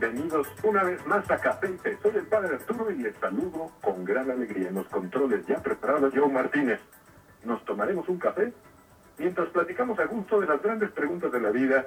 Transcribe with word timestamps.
Bienvenidos 0.00 0.48
una 0.62 0.82
vez 0.82 1.06
más 1.06 1.30
a 1.30 1.36
Café. 1.38 1.76
Soy 2.00 2.16
el 2.16 2.26
Padre 2.26 2.54
Arturo 2.54 2.90
y 2.90 2.96
les 2.96 3.14
saludo 3.16 3.70
con 3.82 4.02
gran 4.02 4.30
alegría. 4.30 4.68
En 4.68 4.76
los 4.76 4.86
controles 4.86 5.46
ya 5.46 5.62
preparado 5.62 6.10
Joe 6.10 6.26
Martínez. 6.26 6.80
Nos 7.44 7.62
tomaremos 7.66 8.08
un 8.08 8.18
café 8.18 8.50
mientras 9.18 9.48
platicamos 9.50 9.98
a 9.98 10.06
gusto 10.06 10.40
de 10.40 10.46
las 10.46 10.62
grandes 10.62 10.90
preguntas 10.92 11.30
de 11.30 11.40
la 11.40 11.50
vida 11.50 11.84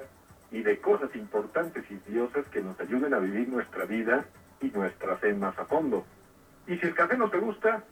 y 0.52 0.62
de 0.62 0.80
cosas 0.80 1.10
importantes 1.16 1.84
y 1.90 1.96
diosas 2.08 2.46
que 2.52 2.62
nos 2.62 2.78
ayuden 2.78 3.14
a 3.14 3.18
vivir 3.18 3.48
nuestra 3.48 3.84
vida 3.84 4.24
y 4.60 4.68
nuestra 4.68 5.16
fe 5.16 5.34
más 5.34 5.58
a 5.58 5.64
fondo. 5.64 6.04
Y 6.68 6.76
si 6.76 6.86
el 6.86 6.94
café 6.94 7.16
no 7.16 7.30
te 7.30 7.38
gusta, 7.38 7.82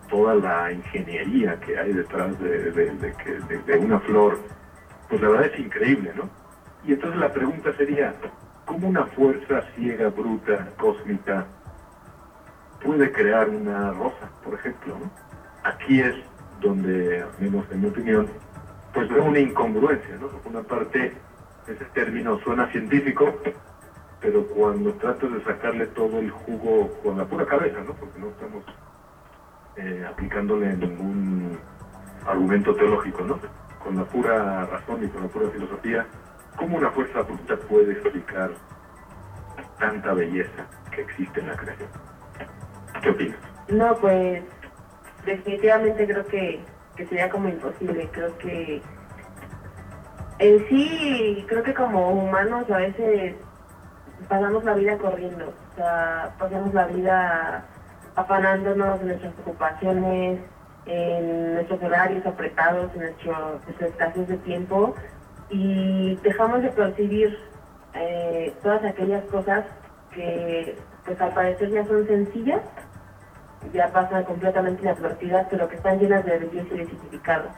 toda 0.09 0.35
la 0.35 0.71
ingeniería 0.71 1.59
que 1.59 1.77
hay 1.77 1.91
detrás 1.93 2.39
de, 2.39 2.72
de, 2.72 3.77
una 3.79 3.99
flor, 4.01 4.37
pues 5.09 5.22
la 5.22 5.29
verdad 5.29 5.51
es 5.53 5.59
increíble, 5.59 6.13
¿no? 6.16 6.29
Y 6.85 6.93
entonces 6.93 7.19
la 7.19 7.33
pregunta 7.33 7.73
sería, 7.73 8.13
¿cómo 8.66 8.89
una 8.89 9.05
fuerza 9.07 9.63
ciega, 9.75 10.09
bruta, 10.09 10.69
cósmica, 10.77 11.47
puede 12.83 13.11
crear 13.11 13.49
una 13.49 13.91
rosa, 13.91 14.29
por 14.43 14.53
ejemplo, 14.53 14.97
¿no? 14.99 15.25
Aquí 15.66 16.00
es 16.00 16.16
donde, 16.62 17.26
en 17.40 17.81
mi 17.81 17.88
opinión, 17.88 18.28
pues 18.94 19.09
veo 19.09 19.26
una 19.26 19.40
incongruencia, 19.40 20.16
¿no? 20.16 20.28
Por 20.28 20.52
una 20.52 20.64
parte, 20.64 21.14
ese 21.68 21.86
término 21.86 22.40
suena 22.40 22.72
científico, 22.72 23.36
pero 24.22 24.46
cuando 24.48 24.94
trato 24.94 25.28
de 25.28 25.44
sacarle 25.44 25.88
todo 25.88 26.20
el 26.20 26.30
jugo 26.30 26.92
con 27.03 27.18
la 27.18 27.26
pura 27.26 27.46
cabeza, 27.46 27.80
¿no? 27.86 27.94
Porque 27.94 28.20
no 28.20 28.28
estamos 28.28 28.64
eh, 29.76 30.06
aplicándole 30.08 30.76
ningún 30.78 31.58
argumento 32.26 32.74
teológico, 32.76 33.24
¿no? 33.24 33.40
Con 33.84 33.97
la 33.97 34.06
pura 34.06 34.66
razón 34.66 35.03
y 35.03 35.08
con 35.09 35.24
la 35.24 35.28
pura 35.28 35.50
filosofía, 35.50 36.06
¿cómo 36.56 36.78
una 36.78 36.92
fuerza 36.92 37.22
bruta 37.22 37.58
puede 37.68 37.94
explicar 37.94 38.52
tanta 39.80 40.14
belleza 40.14 40.68
que 40.92 41.02
existe 41.02 41.40
en 41.40 41.47
la 41.47 41.58
creación? 41.58 41.90
¿Qué 43.02 43.09
opinas? 43.09 43.40
No, 43.70 43.96
pues 43.97 44.44
definitivamente 45.25 46.08
creo 46.08 46.25
que, 46.28 46.59
que 46.96 47.06
sería 47.08 47.30
como 47.30 47.50
imposible. 47.50 48.09
Creo 48.12 48.38
que 48.38 48.81
en 50.40 50.68
sí, 50.68 51.46
creo 51.47 51.63
que 51.63 51.74
como 51.74 52.09
humanos 52.09 52.69
a 52.69 52.78
veces 52.78 53.35
pasamos 54.28 54.64
la 54.64 54.74
vida 54.74 54.97
corriendo, 54.97 55.47
o 55.47 55.75
sea, 55.75 56.34
pasamos 56.38 56.74
la 56.74 56.88
vida 56.88 57.66
afanándonos 58.16 59.00
en 59.02 59.08
nuestras 59.08 59.34
ocupaciones, 59.40 60.40
en 60.85 61.53
nuestros 61.56 61.81
horarios 61.84 62.25
apretados, 62.25 62.91
en 62.96 63.02
nuestros, 63.02 63.62
espacios 63.80 64.28
de 64.28 64.38
tiempo 64.38 64.96
y 65.50 66.16
dejamos 66.24 66.62
de 66.62 66.69
percibir 66.69 67.38
eh, 67.94 68.53
todas 68.62 68.84
aquellas 68.84 69.24
cosas 69.25 69.66
que 70.12 70.75
pues 71.06 71.19
al 71.22 71.34
parecer 71.34 71.69
ya 71.69 71.85
son 71.85 72.06
sencillas 72.08 72.62
ya 73.74 73.92
pasan 73.92 74.24
completamente 74.24 74.81
inadvertidas, 74.81 75.48
pero 75.50 75.68
que 75.68 75.76
están 75.76 76.00
llenas 76.00 76.26
de 76.26 76.40
belleza 76.40 76.74
y 76.74 76.78
de 76.80 76.86
significado. 76.88 77.50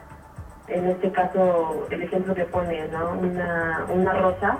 En 0.68 0.86
este 0.86 1.10
caso, 1.12 1.86
el 1.90 2.02
ejemplo 2.02 2.34
que 2.34 2.44
pone, 2.44 2.86
¿no? 2.88 3.12
Una, 3.12 3.86
una 3.88 4.12
rosa, 4.12 4.58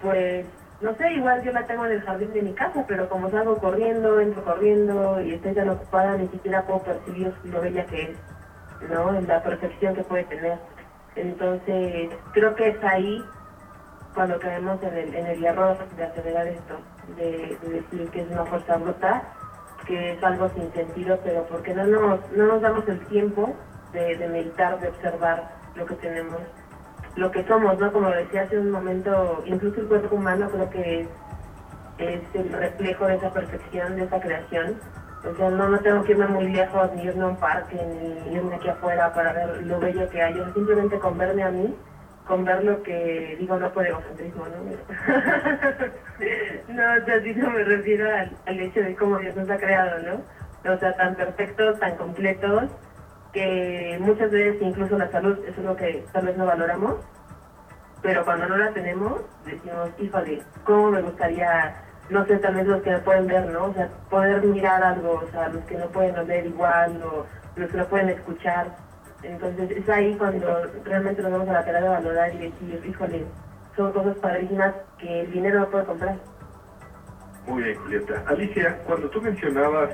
pues, 0.00 0.46
no 0.80 0.94
sé, 0.96 1.12
igual 1.12 1.42
yo 1.44 1.52
la 1.52 1.64
tengo 1.66 1.86
en 1.86 1.92
el 1.92 2.02
jardín 2.02 2.32
de 2.32 2.42
mi 2.42 2.52
casa, 2.54 2.84
pero 2.88 3.08
como 3.08 3.30
salgo 3.30 3.56
corriendo, 3.58 4.18
entro 4.18 4.42
corriendo 4.44 5.20
y 5.20 5.34
estoy 5.34 5.54
tan 5.54 5.68
ocupada, 5.68 6.16
ni 6.16 6.26
siquiera 6.28 6.66
puedo 6.66 6.82
percibir 6.82 7.32
lo 7.44 7.60
bella 7.60 7.86
que 7.86 8.02
es, 8.02 8.16
¿no? 8.90 9.12
La 9.20 9.42
perfección 9.42 9.94
que 9.94 10.02
puede 10.02 10.24
tener. 10.24 10.58
Entonces, 11.14 12.10
creo 12.32 12.54
que 12.56 12.70
es 12.70 12.84
ahí 12.84 13.22
cuando 14.14 14.38
caemos 14.40 14.82
en 14.82 14.96
el, 14.96 15.14
en 15.14 15.26
el 15.26 15.44
error 15.44 15.76
de 15.96 16.04
acelerar 16.04 16.48
esto, 16.48 16.78
de, 17.16 17.56
de 17.62 17.68
decir 17.68 18.10
que 18.10 18.22
es 18.22 18.30
una 18.30 18.44
fuerza 18.44 18.76
bruta 18.76 19.22
que 19.92 20.12
es 20.12 20.24
algo 20.24 20.48
sin 20.54 20.72
sentido, 20.72 21.18
pero 21.22 21.44
porque 21.44 21.74
no 21.74 21.84
nos, 21.84 22.20
no 22.32 22.46
nos 22.46 22.62
damos 22.62 22.88
el 22.88 22.98
tiempo 23.08 23.54
de, 23.92 24.16
de, 24.16 24.26
meditar, 24.26 24.80
de 24.80 24.88
observar 24.88 25.50
lo 25.74 25.84
que 25.84 25.94
tenemos, 25.96 26.40
lo 27.16 27.30
que 27.30 27.44
somos, 27.44 27.78
¿no? 27.78 27.92
Como 27.92 28.08
decía 28.08 28.44
hace 28.44 28.58
un 28.58 28.70
momento, 28.70 29.42
incluso 29.44 29.82
el 29.82 29.88
cuerpo 29.88 30.16
humano 30.16 30.48
creo 30.50 30.70
que 30.70 31.00
es, 31.00 31.08
es 31.98 32.22
el 32.32 32.52
reflejo 32.54 33.06
de 33.06 33.16
esa 33.16 33.30
perfección, 33.34 33.96
de 33.96 34.04
esa 34.04 34.18
creación. 34.18 34.76
O 35.30 35.36
sea, 35.36 35.50
no, 35.50 35.68
no 35.68 35.78
tengo 35.80 36.02
que 36.04 36.12
irme 36.12 36.26
muy 36.28 36.48
lejos, 36.48 36.90
ni 36.94 37.02
irme 37.02 37.24
a 37.24 37.26
un 37.26 37.36
parque, 37.36 37.76
ni 37.76 38.34
irme 38.34 38.54
aquí 38.54 38.70
afuera 38.70 39.12
para 39.12 39.34
ver 39.34 39.62
lo 39.66 39.78
bello 39.78 40.08
que 40.08 40.22
hay. 40.22 40.32
Yo 40.32 40.50
simplemente 40.54 40.98
con 40.98 41.18
verme 41.18 41.42
a 41.42 41.50
mí, 41.50 41.76
con 42.26 42.44
ver 42.44 42.64
lo 42.64 42.82
que 42.82 43.36
digo 43.38 43.56
no 43.58 43.66
egocentrismo, 43.66 44.46
¿no? 44.46 44.62
no, 46.74 47.02
o 47.02 47.04
sea, 47.04 47.22
sí 47.22 47.34
no 47.34 47.50
me 47.50 47.64
refiero 47.64 48.08
al, 48.46 48.60
hecho 48.60 48.80
de 48.80 48.94
cómo 48.94 49.18
Dios 49.18 49.36
nos 49.36 49.50
ha 49.50 49.58
creado, 49.58 49.98
¿no? 50.02 50.22
O 50.72 50.78
sea, 50.78 50.96
tan 50.96 51.16
perfectos, 51.16 51.78
tan 51.80 51.96
completos, 51.96 52.70
que 53.32 53.98
muchas 54.00 54.30
veces 54.30 54.62
incluso 54.62 54.96
la 54.96 55.10
salud 55.10 55.38
es 55.46 55.58
algo 55.58 55.76
que 55.76 56.04
tal 56.12 56.26
vez 56.26 56.36
no 56.36 56.46
valoramos, 56.46 56.96
pero 58.02 58.24
cuando 58.24 58.48
no 58.48 58.56
la 58.56 58.72
tenemos, 58.72 59.22
decimos, 59.44 59.90
híjole, 59.98 60.42
¿cómo 60.64 60.92
me 60.92 61.02
gustaría 61.02 61.74
no 62.10 62.26
sé, 62.26 62.36
tal 62.38 62.54
vez 62.54 62.66
los 62.66 62.82
que 62.82 62.90
no 62.90 63.00
pueden 63.00 63.26
ver, 63.26 63.46
¿no? 63.46 63.64
O 63.64 63.74
sea, 63.74 63.88
poder 64.10 64.44
mirar 64.44 64.82
algo, 64.82 65.22
o 65.24 65.30
sea, 65.30 65.48
los 65.48 65.64
que 65.64 65.76
no 65.76 65.86
pueden 65.86 66.26
ver 66.26 66.46
igual, 66.46 67.00
o 67.02 67.26
los 67.56 67.70
que 67.70 67.76
no 67.76 67.86
pueden 67.86 68.10
escuchar. 68.10 68.66
Entonces 69.22 69.70
es 69.70 69.88
ahí 69.88 70.14
cuando 70.16 70.46
realmente 70.84 71.22
nos 71.22 71.32
vamos 71.32 71.48
a 71.48 71.52
la 71.52 71.64
tarea 71.64 71.80
de 71.80 71.88
valorar 71.88 72.34
y 72.34 72.38
decir, 72.38 72.82
híjole, 72.86 73.24
son 73.76 73.92
cosas 73.92 74.16
padrinas 74.18 74.74
que 74.98 75.20
el 75.22 75.32
dinero 75.32 75.60
no 75.60 75.70
puede 75.70 75.84
comprar. 75.84 76.16
Muy 77.46 77.62
bien, 77.62 77.78
Julieta. 77.78 78.24
Alicia, 78.26 78.78
cuando 78.84 79.08
tú 79.10 79.20
mencionabas 79.22 79.90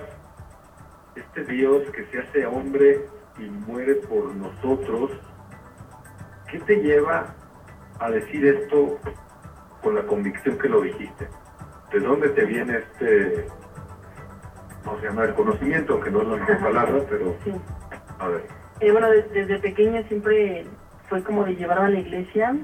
este 1.14 1.44
Dios 1.44 1.82
que 1.90 2.04
se 2.06 2.18
hace 2.20 2.46
hombre 2.46 3.06
y 3.38 3.42
muere 3.42 3.94
por 3.96 4.34
nosotros, 4.34 5.10
¿qué 6.50 6.58
te 6.60 6.76
lleva 6.76 7.34
a 8.00 8.10
decir 8.10 8.46
esto 8.46 8.98
con 9.82 9.94
la 9.94 10.02
convicción 10.02 10.58
que 10.58 10.68
lo 10.68 10.80
dijiste? 10.82 11.28
¿De 11.92 12.00
dónde 12.00 12.28
te 12.30 12.44
viene 12.44 12.78
este, 12.78 13.46
no 14.84 14.98
se 15.00 15.06
llama 15.06 15.24
el 15.24 15.34
conocimiento, 15.34 16.00
que 16.00 16.10
no 16.10 16.22
es 16.22 16.28
la 16.28 16.36
misma 16.36 16.58
palabra, 16.68 17.02
pero 17.08 17.34
Sí. 17.44 17.52
a 18.18 18.28
ver. 18.28 18.44
Eh, 18.80 18.92
bueno, 18.92 19.10
des- 19.10 19.30
desde 19.32 19.58
pequeña 19.58 20.02
siempre 20.04 20.66
fue 21.08 21.22
como 21.22 21.44
de 21.44 21.56
llevarme 21.56 21.86
a 21.86 21.90
la 21.90 21.98
iglesia, 22.00 22.56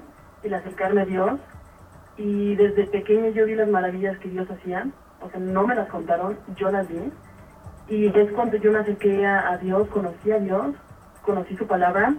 el 0.43 0.55
acercarme 0.55 1.02
a 1.02 1.06
Dios. 1.06 1.40
Y 2.16 2.55
desde 2.55 2.87
pequeña 2.87 3.31
yo 3.31 3.44
vi 3.46 3.55
las 3.55 3.69
maravillas 3.69 4.19
que 4.19 4.28
Dios 4.28 4.49
hacía. 4.50 4.87
O 5.20 5.31
sea, 5.31 5.40
no 5.40 5.66
me 5.66 5.75
las 5.75 5.88
contaron, 5.88 6.38
yo 6.56 6.70
las 6.70 6.87
vi. 6.88 7.11
Y 7.88 8.06
es 8.16 8.31
cuando 8.32 8.56
yo 8.56 8.70
me 8.72 8.78
acerqué 8.78 9.26
a, 9.26 9.50
a 9.50 9.58
Dios, 9.58 9.88
conocí 9.88 10.31
a 10.31 10.38
Dios, 10.38 10.75
conocí 11.22 11.56
su 11.56 11.66
palabra. 11.66 12.14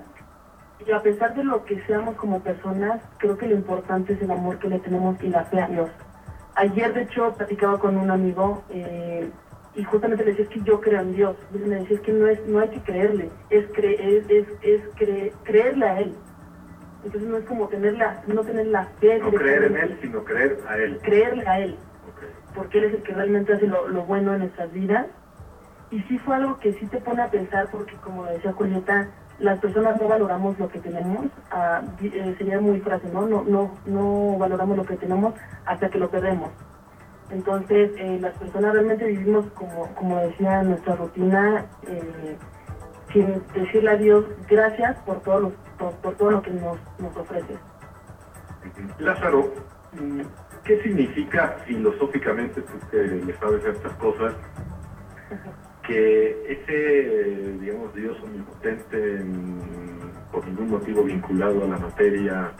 Y 0.85 0.91
a 0.91 1.01
pesar 1.01 1.33
de 1.35 1.43
lo 1.43 1.63
que 1.63 1.81
seamos 1.85 2.15
como 2.15 2.41
personas, 2.41 3.01
creo 3.17 3.37
que 3.37 3.47
lo 3.47 3.55
importante 3.55 4.13
es 4.13 4.21
el 4.21 4.31
amor 4.31 4.59
que 4.59 4.67
le 4.67 4.79
tenemos 4.79 5.15
y 5.23 5.29
la 5.29 5.45
fe 5.45 5.61
a 5.61 5.67
Dios. 5.67 5.89
Ayer, 6.55 6.93
de 6.93 7.03
hecho, 7.03 7.33
platicaba 7.33 7.79
con 7.79 7.97
un 7.97 8.11
amigo 8.11 8.63
eh, 8.69 9.29
y 9.75 9.83
justamente 9.83 10.23
le 10.23 10.31
decía 10.31 10.45
es 10.45 10.51
que 10.51 10.61
yo 10.61 10.79
creo 10.81 11.01
en 11.01 11.13
Dios. 11.15 11.35
Y 11.53 11.57
él 11.57 11.65
me 11.67 11.75
decía 11.75 11.97
es 11.97 12.01
que 12.01 12.11
no, 12.13 12.27
es, 12.27 12.45
no 12.47 12.59
hay 12.59 12.69
que 12.69 12.81
creerle, 12.81 13.29
es, 13.49 13.69
cre- 13.73 13.97
es, 13.99 14.29
es, 14.29 14.47
es 14.61 14.95
cre- 14.95 15.33
creerle 15.43 15.85
a 15.85 15.99
Él. 15.99 16.15
Entonces 17.03 17.29
no 17.29 17.37
es 17.37 17.45
como 17.45 17.67
tener 17.67 17.93
la, 17.93 18.23
no 18.27 18.43
tener 18.43 18.67
la 18.67 18.85
fe. 18.99 19.19
No 19.19 19.31
creer 19.31 19.63
en 19.65 19.77
Él, 19.77 19.99
sino 20.01 20.23
creer 20.23 20.59
a 20.67 20.77
Él. 20.77 20.99
Creerle 21.03 21.47
a 21.47 21.59
Él 21.59 21.77
Ok. 22.07 22.21
porque 22.55 22.77
Él 22.79 22.83
es 22.85 22.93
el 22.95 23.03
que 23.03 23.13
realmente 23.13 23.53
hace 23.53 23.67
lo, 23.67 23.87
lo 23.87 24.03
bueno 24.05 24.33
en 24.33 24.39
nuestras 24.39 24.71
vidas. 24.71 25.07
Y 25.91 26.01
sí 26.03 26.17
fue 26.19 26.35
algo 26.35 26.57
que 26.59 26.73
sí 26.73 26.87
te 26.87 26.97
pone 26.97 27.21
a 27.21 27.29
pensar, 27.29 27.67
porque 27.71 27.95
como 27.97 28.25
decía 28.25 28.53
Julieta, 28.53 29.07
las 29.37 29.59
personas 29.59 30.01
no 30.01 30.07
valoramos 30.07 30.57
lo 30.57 30.67
que 30.69 30.79
tenemos, 30.79 31.27
ah, 31.51 31.83
eh, 32.01 32.35
sería 32.37 32.59
muy 32.59 32.79
frase, 32.79 33.07
¿no? 33.09 33.27
No, 33.27 33.43
no, 33.43 33.77
no 33.85 34.37
valoramos 34.39 34.77
lo 34.77 34.85
que 34.85 34.95
tenemos 34.97 35.35
hasta 35.65 35.89
que 35.89 35.99
lo 35.99 36.09
perdemos. 36.09 36.51
Entonces, 37.29 37.91
eh, 37.97 38.19
las 38.21 38.37
personas 38.37 38.73
realmente 38.73 39.05
vivimos, 39.05 39.45
como, 39.55 39.93
como 39.95 40.17
decía 40.17 40.61
nuestra 40.63 40.95
rutina, 40.95 41.65
eh, 41.87 42.37
sin 43.11 43.41
decirle 43.53 43.89
a 43.89 43.95
Dios 43.97 44.25
gracias 44.47 44.97
por 44.99 45.21
todo 45.21 45.39
lo, 45.39 45.51
por, 45.77 46.15
todo 46.15 46.31
lo 46.31 46.41
que 46.41 46.51
nos, 46.51 46.77
nos 46.99 47.15
ofrece. 47.17 47.57
Lázaro, 48.99 49.53
mm, 49.93 50.21
¿qué 50.63 50.81
significa 50.83 51.57
filosóficamente, 51.65 52.61
tú 52.61 52.73
que 52.91 52.97
le 52.97 53.33
sabes 53.37 53.63
estas 53.65 53.93
cosas, 53.93 54.33
que 55.87 56.61
ese, 56.61 57.57
digamos, 57.59 57.93
Dios 57.95 58.17
omnipotente, 58.21 59.23
mm, 59.23 60.31
por 60.31 60.45
ningún 60.47 60.71
motivo 60.71 61.03
vinculado 61.03 61.63
a 61.63 61.67
la 61.67 61.77
materia, 61.77 62.51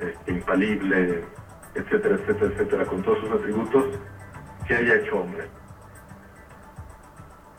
este, 0.00 0.32
infalible, 0.32 1.24
etcétera, 1.74 2.16
etcétera, 2.16 2.52
etcétera, 2.52 2.84
con 2.86 3.02
todos 3.02 3.18
sus 3.20 3.30
atributos, 3.32 3.84
se 4.66 4.76
haya 4.76 4.94
hecho 4.96 5.20
hombre? 5.20 5.48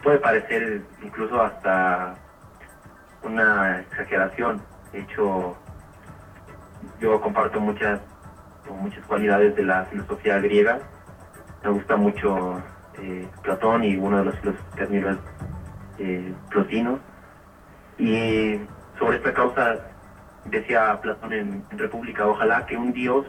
puede 0.04 0.20
parecer 0.20 0.82
incluso 1.04 1.42
hasta 1.42 2.16
una 3.24 3.82
exageración. 3.82 4.62
De 4.92 5.00
hecho, 5.00 5.56
yo 7.00 7.22
comparto 7.22 7.60
muchas, 7.60 8.00
muchas 8.70 9.06
cualidades 9.06 9.56
de 9.56 9.64
la 9.64 9.86
filosofía 9.86 10.40
griega. 10.40 10.80
Me 11.64 11.70
gusta 11.72 11.96
mucho 11.96 12.62
eh, 13.00 13.28
Platón 13.44 13.84
y 13.84 13.96
uno 13.98 14.20
de 14.20 14.26
los 14.26 14.36
filósofos 14.40 14.76
que 14.76 14.84
admiro 14.84 15.12
es 15.12 15.18
eh, 16.00 16.34
Plotino. 16.50 17.00
Y 17.98 18.60
sobre 18.98 19.18
esta 19.18 19.34
causa 19.34 19.76
decía 20.46 21.00
Platón 21.02 21.34
en, 21.34 21.64
en 21.70 21.78
República, 21.78 22.26
ojalá 22.26 22.66
que 22.66 22.76
un 22.76 22.92
dios 22.94 23.28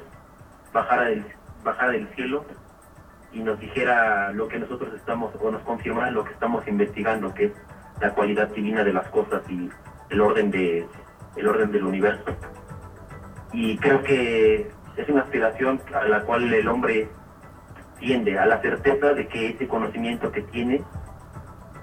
bajara 0.73 1.05
del, 1.05 1.25
bajara 1.65 1.93
del 1.93 2.09
cielo 2.15 2.45
y 3.33 3.41
nos 3.41 3.59
dijera 3.59 4.33
lo 4.33 4.49
que 4.49 4.59
nosotros 4.59 4.93
estamos, 4.95 5.33
o 5.41 5.51
nos 5.51 5.63
confirmara 5.63 6.11
lo 6.11 6.25
que 6.25 6.33
estamos 6.33 6.67
investigando, 6.69 7.33
que 7.35 7.47
es 7.47 7.53
la 8.01 8.13
cualidad 8.15 8.49
divina 8.49 8.85
de 8.85 8.93
las 8.93 9.09
cosas 9.09 9.43
y 9.49 9.71
el 10.11 10.21
orden 10.21 10.51
de 10.51 10.87
el 11.37 11.49
orden 11.49 11.73
del 11.73 11.85
universo. 11.85 12.25
Y 13.53 13.77
creo 13.79 14.03
que 14.03 14.71
es 14.97 15.09
una 15.09 15.23
aspiración 15.23 15.81
a 15.95 16.05
la 16.05 16.23
cual 16.23 16.53
el 16.53 16.69
hombre 16.69 17.09
tiende, 17.99 18.39
a 18.39 18.47
la 18.47 18.61
certeza 18.61 19.15
de 19.15 19.27
que 19.29 19.51
ese 19.51 19.67
conocimiento 19.69 20.31
que 20.31 20.43
tiene 20.43 20.83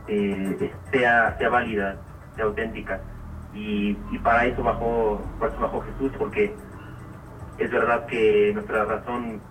eh, 0.08 0.72
sea, 0.92 1.36
sea 1.38 1.50
válida, 1.50 1.98
sea 2.36 2.46
auténtica. 2.46 3.02
Y, 3.54 3.98
y 4.12 4.20
para 4.20 4.46
eso 4.46 4.62
bajó, 4.62 5.22
por 5.40 5.50
eso 5.50 5.60
bajó 5.60 5.82
Jesús, 5.82 6.12
porque 6.18 6.54
es 7.60 7.72
verdad 7.72 8.06
que 8.06 8.52
nuestra 8.54 8.86
razón 8.86 9.42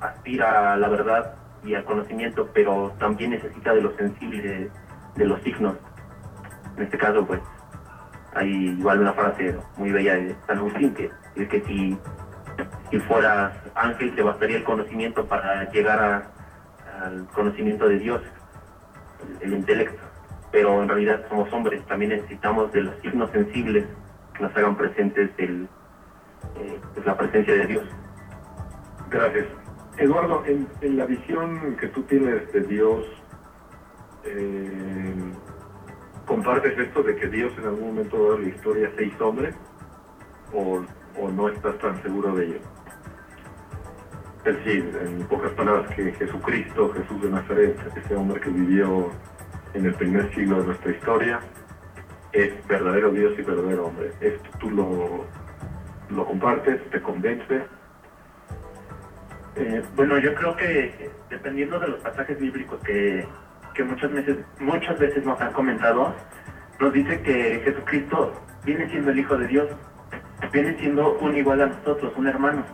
aspira 0.00 0.72
a 0.72 0.76
la 0.76 0.88
verdad 0.88 1.34
y 1.64 1.74
al 1.74 1.84
conocimiento, 1.84 2.48
pero 2.54 2.92
también 2.98 3.30
necesita 3.32 3.74
de 3.74 3.82
lo 3.82 3.94
sensible, 3.96 4.70
de, 5.16 5.24
los 5.26 5.40
signos. 5.42 5.76
En 6.76 6.84
este 6.84 6.96
caso, 6.96 7.26
pues, 7.26 7.40
hay 8.34 8.48
igual 8.78 9.00
una 9.00 9.12
frase 9.12 9.56
muy 9.76 9.92
bella 9.92 10.14
de 10.14 10.34
San 10.46 10.58
Agustín, 10.58 10.94
que 10.94 11.10
es 11.36 11.48
que 11.48 11.60
si, 11.62 11.98
si 12.90 12.98
fueras 13.00 13.52
ángel 13.74 14.14
te 14.14 14.22
bastaría 14.22 14.56
el 14.58 14.64
conocimiento 14.64 15.26
para 15.26 15.70
llegar 15.70 15.98
a- 16.00 17.04
al 17.04 17.26
conocimiento 17.28 17.88
de 17.88 17.98
Dios, 17.98 18.22
el, 19.42 19.48
el 19.48 19.58
intelecto. 19.58 20.00
Pero 20.52 20.82
en 20.82 20.88
realidad 20.88 21.20
somos 21.28 21.52
hombres, 21.52 21.84
también 21.86 22.12
necesitamos 22.12 22.72
de 22.72 22.82
los 22.82 22.96
signos 23.00 23.30
sensibles 23.30 23.84
que 24.34 24.42
nos 24.42 24.56
hagan 24.56 24.76
presentes 24.76 25.30
el, 25.38 25.68
eh, 26.56 26.80
la 27.04 27.16
presencia 27.16 27.54
de 27.54 27.66
Dios. 27.66 27.84
Gracias. 29.10 29.46
Eduardo, 29.98 30.42
en, 30.46 30.96
la 30.96 31.04
visión 31.04 31.76
que 31.76 31.88
tú 31.88 32.02
tienes 32.04 32.50
de 32.52 32.60
Dios, 32.62 33.04
eh, 34.24 35.14
¿compartes 36.26 36.78
esto 36.78 37.02
de 37.02 37.16
que 37.16 37.28
Dios 37.28 37.52
en 37.58 37.64
algún 37.64 37.88
momento 37.88 38.36
de 38.36 38.44
la 38.44 38.48
historia 38.48 38.90
se 38.96 39.04
hizo 39.06 39.28
hombre? 39.28 39.52
¿O, 40.54 40.82
o 41.20 41.30
no 41.30 41.48
estás 41.48 41.78
tan 41.78 42.00
seguro 42.02 42.34
de 42.34 42.46
ello? 42.46 42.60
Es 44.44 44.56
decir, 44.56 44.98
en 45.04 45.22
pocas 45.24 45.50
palabras, 45.52 45.94
que 45.94 46.12
Jesucristo, 46.12 46.92
Jesús 46.94 47.22
de 47.22 47.30
Nazaret, 47.30 47.76
ese 47.94 48.16
hombre 48.16 48.40
que 48.40 48.48
vivió 48.48 49.10
en 49.74 49.84
el 49.84 49.94
primer 49.94 50.34
siglo 50.34 50.60
de 50.60 50.66
nuestra 50.68 50.92
historia, 50.92 51.40
es 52.32 52.66
verdadero 52.66 53.10
Dios 53.10 53.34
y 53.38 53.42
verdadero 53.42 53.86
hombre. 53.86 54.12
¿Esto 54.20 54.48
tú 54.58 54.70
lo, 54.70 55.26
lo 56.10 56.24
compartes? 56.24 56.88
¿Te 56.90 57.00
convence? 57.00 57.62
Eh, 59.56 59.82
bueno, 59.96 60.18
yo 60.18 60.34
creo 60.34 60.56
que 60.56 61.10
dependiendo 61.28 61.78
de 61.78 61.88
los 61.88 62.00
pasajes 62.00 62.38
bíblicos 62.38 62.80
que, 62.82 63.26
que 63.74 63.84
muchas 63.84 64.12
veces 64.12 64.38
muchas 64.58 64.98
veces 64.98 65.24
nos 65.24 65.40
han 65.40 65.52
comentado, 65.52 66.14
nos 66.78 66.92
dice 66.92 67.20
que 67.22 67.60
Jesucristo 67.64 68.32
viene 68.64 68.88
siendo 68.90 69.10
el 69.10 69.18
Hijo 69.18 69.36
de 69.36 69.46
Dios, 69.48 69.68
viene 70.52 70.78
siendo 70.78 71.18
un 71.18 71.36
igual 71.36 71.60
a 71.62 71.66
nosotros, 71.66 72.12
un 72.16 72.26
hermano. 72.26 72.64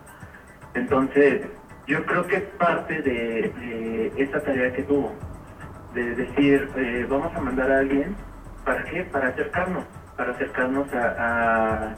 Entonces, 0.74 1.46
yo 1.86 2.04
creo 2.04 2.26
que 2.26 2.36
es 2.36 2.44
parte 2.58 3.00
de, 3.02 3.52
de 3.58 4.12
esa 4.16 4.40
tarea 4.42 4.72
que 4.72 4.82
tuvo, 4.82 5.14
de 5.94 6.14
decir, 6.14 6.68
eh, 6.76 7.06
vamos 7.08 7.34
a 7.34 7.40
mandar 7.40 7.70
a 7.70 7.78
alguien, 7.78 8.14
¿para 8.64 8.84
qué? 8.84 9.02
Para 9.04 9.28
acercarnos, 9.28 9.84
para 10.16 10.32
acercarnos 10.32 10.92
a, 10.92 11.94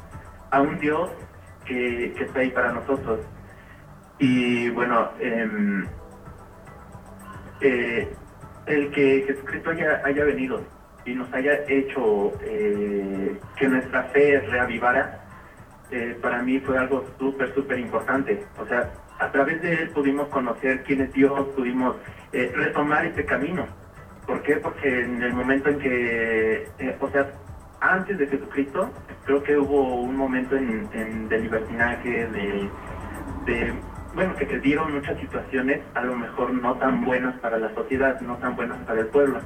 a 0.50 0.61
un 0.61 0.78
Dios 0.78 1.11
que, 1.69 2.25
está 2.25 2.41
ahí 2.41 2.51
para 2.51 2.73
nosotros. 2.73 3.21
Y 4.19 4.71
bueno, 4.71 5.11
em, 5.21 5.87
eh, 7.61 8.09
el 8.67 8.91
que 8.91 9.25
Jesucristo 9.27 9.71
haya, 9.71 10.03
haya 10.05 10.25
venido 10.25 10.61
y 11.05 11.15
nos 11.15 11.33
haya 11.33 11.53
hecho 11.69 12.33
eh, 12.43 13.39
que 13.57 13.69
nuestra 13.69 14.05
fe 14.05 14.41
reavivara, 14.41 15.25
eh, 15.91 16.19
para 16.21 16.43
mí 16.43 16.59
fue 16.61 16.77
algo 16.77 17.05
súper, 17.19 17.55
súper 17.55 17.79
importante. 17.79 18.45
O 18.59 18.67
sea, 18.67 18.91
a 19.19 19.31
través 19.31 19.61
de 19.63 19.75
él 19.75 19.91
pudimos 19.91 20.29
conocer 20.29 20.83
quién 20.85 21.03
es 21.03 21.13
Dios, 21.13 21.49
pudimos 21.55 21.97
retomar 22.33 23.07
este 23.07 23.25
camino. 23.25 23.67
¿Por 24.27 24.43
qué? 24.43 24.57
Porque 24.57 25.01
en 25.01 25.23
el 25.23 25.33
momento 25.33 25.71
en 25.71 25.79
que, 25.79 26.69
o 27.01 27.09
sea, 27.09 27.27
antes 27.81 28.19
de 28.19 28.27
Jesucristo, 28.27 28.91
creo 29.25 29.43
que 29.43 29.57
hubo 29.57 30.01
un 30.03 30.17
momento 30.17 30.57
en, 30.57 30.89
en- 30.93 31.29
de 31.29 31.39
libertinaje, 31.39 32.27
de, 32.29 32.69
bueno, 34.15 34.35
que 34.37 34.47
se 34.47 34.59
dieron 34.61 34.93
muchas 34.95 35.19
situaciones 35.21 35.81
a 35.95 36.03
lo 36.03 36.17
mejor 36.17 36.53
no 36.53 36.75
tan 36.77 37.05
buenas 37.05 37.39
para 37.41 37.59
la 37.59 37.73
sociedad, 37.75 38.21
no 38.21 38.37
tan 38.37 38.57
buenas 38.57 38.79
para 38.87 39.01
el 39.01 39.07
pueblo. 39.07 39.41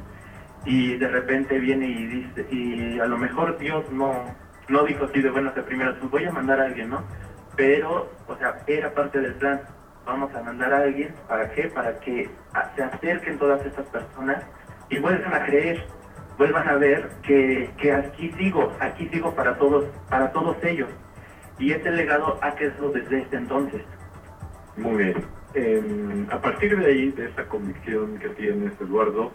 Y 0.64 0.96
de 0.96 1.08
repente 1.08 1.58
viene 1.58 1.86
y 1.86 2.06
dice, 2.06 2.46
y 2.50 3.00
a 3.00 3.06
lo 3.06 3.18
mejor 3.18 3.58
Dios 3.58 3.84
no, 3.90 4.12
no 4.68 4.84
dijo 4.84 5.04
así 5.06 5.20
de 5.20 5.30
buenas 5.30 5.54
de 5.54 5.62
primero, 5.62 5.94
pues 5.98 6.10
voy 6.10 6.24
a 6.24 6.30
mandar 6.32 6.60
a 6.60 6.64
alguien, 6.66 6.90
¿no? 6.90 7.02
Pero, 7.56 8.10
o 8.28 8.36
sea, 8.36 8.58
era 8.66 8.92
parte 8.94 9.20
del 9.20 9.34
plan. 9.34 9.60
Vamos 10.06 10.34
a 10.34 10.42
mandar 10.42 10.72
a 10.72 10.78
alguien, 10.78 11.14
¿para 11.28 11.50
qué? 11.50 11.64
Para 11.68 11.98
que 12.00 12.28
se 12.76 12.82
acerquen 12.82 13.38
todas 13.38 13.64
estas 13.64 13.86
personas 13.86 14.42
y 14.88 14.98
vuelvan 14.98 15.32
a 15.34 15.44
creer, 15.44 15.84
vuelvan 16.38 16.68
a 16.68 16.76
ver 16.76 17.10
que, 17.22 17.70
que 17.78 17.92
aquí 17.92 18.32
sigo, 18.38 18.72
aquí 18.80 19.08
sigo 19.08 19.34
para 19.34 19.56
todos, 19.56 19.84
para 20.08 20.32
todos 20.32 20.56
ellos. 20.64 20.88
Y 21.58 21.72
ese 21.72 21.90
legado 21.90 22.38
ha 22.42 22.54
quedado 22.54 22.90
desde 22.90 23.20
este 23.20 23.36
entonces. 23.36 23.82
Muy 24.76 25.04
bien. 25.04 25.24
Em, 25.54 26.26
a 26.30 26.40
partir 26.40 26.76
de 26.78 26.86
ahí, 26.86 27.10
de 27.10 27.28
esa 27.28 27.46
convicción 27.46 28.18
que 28.18 28.30
tienes, 28.30 28.72
Eduardo, 28.80 29.30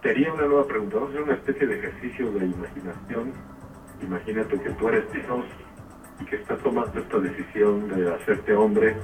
te 0.00 0.10
haría 0.10 0.32
una 0.32 0.46
nueva 0.46 0.66
pregunta. 0.66 0.96
Vamos 0.96 1.10
a 1.10 1.12
hacer 1.12 1.22
una 1.24 1.34
especie 1.34 1.66
de 1.66 1.78
ejercicio 1.78 2.32
de 2.32 2.46
imaginación. 2.46 3.32
Imagínate 4.02 4.60
que 4.60 4.70
tú 4.70 4.88
eres 4.88 5.12
Dios 5.12 5.44
y 6.20 6.24
que 6.24 6.36
estás 6.36 6.58
tomando 6.60 6.98
esta 6.98 7.18
decisión 7.18 7.88
de 7.88 8.14
hacerte 8.14 8.54
hombre. 8.54 8.96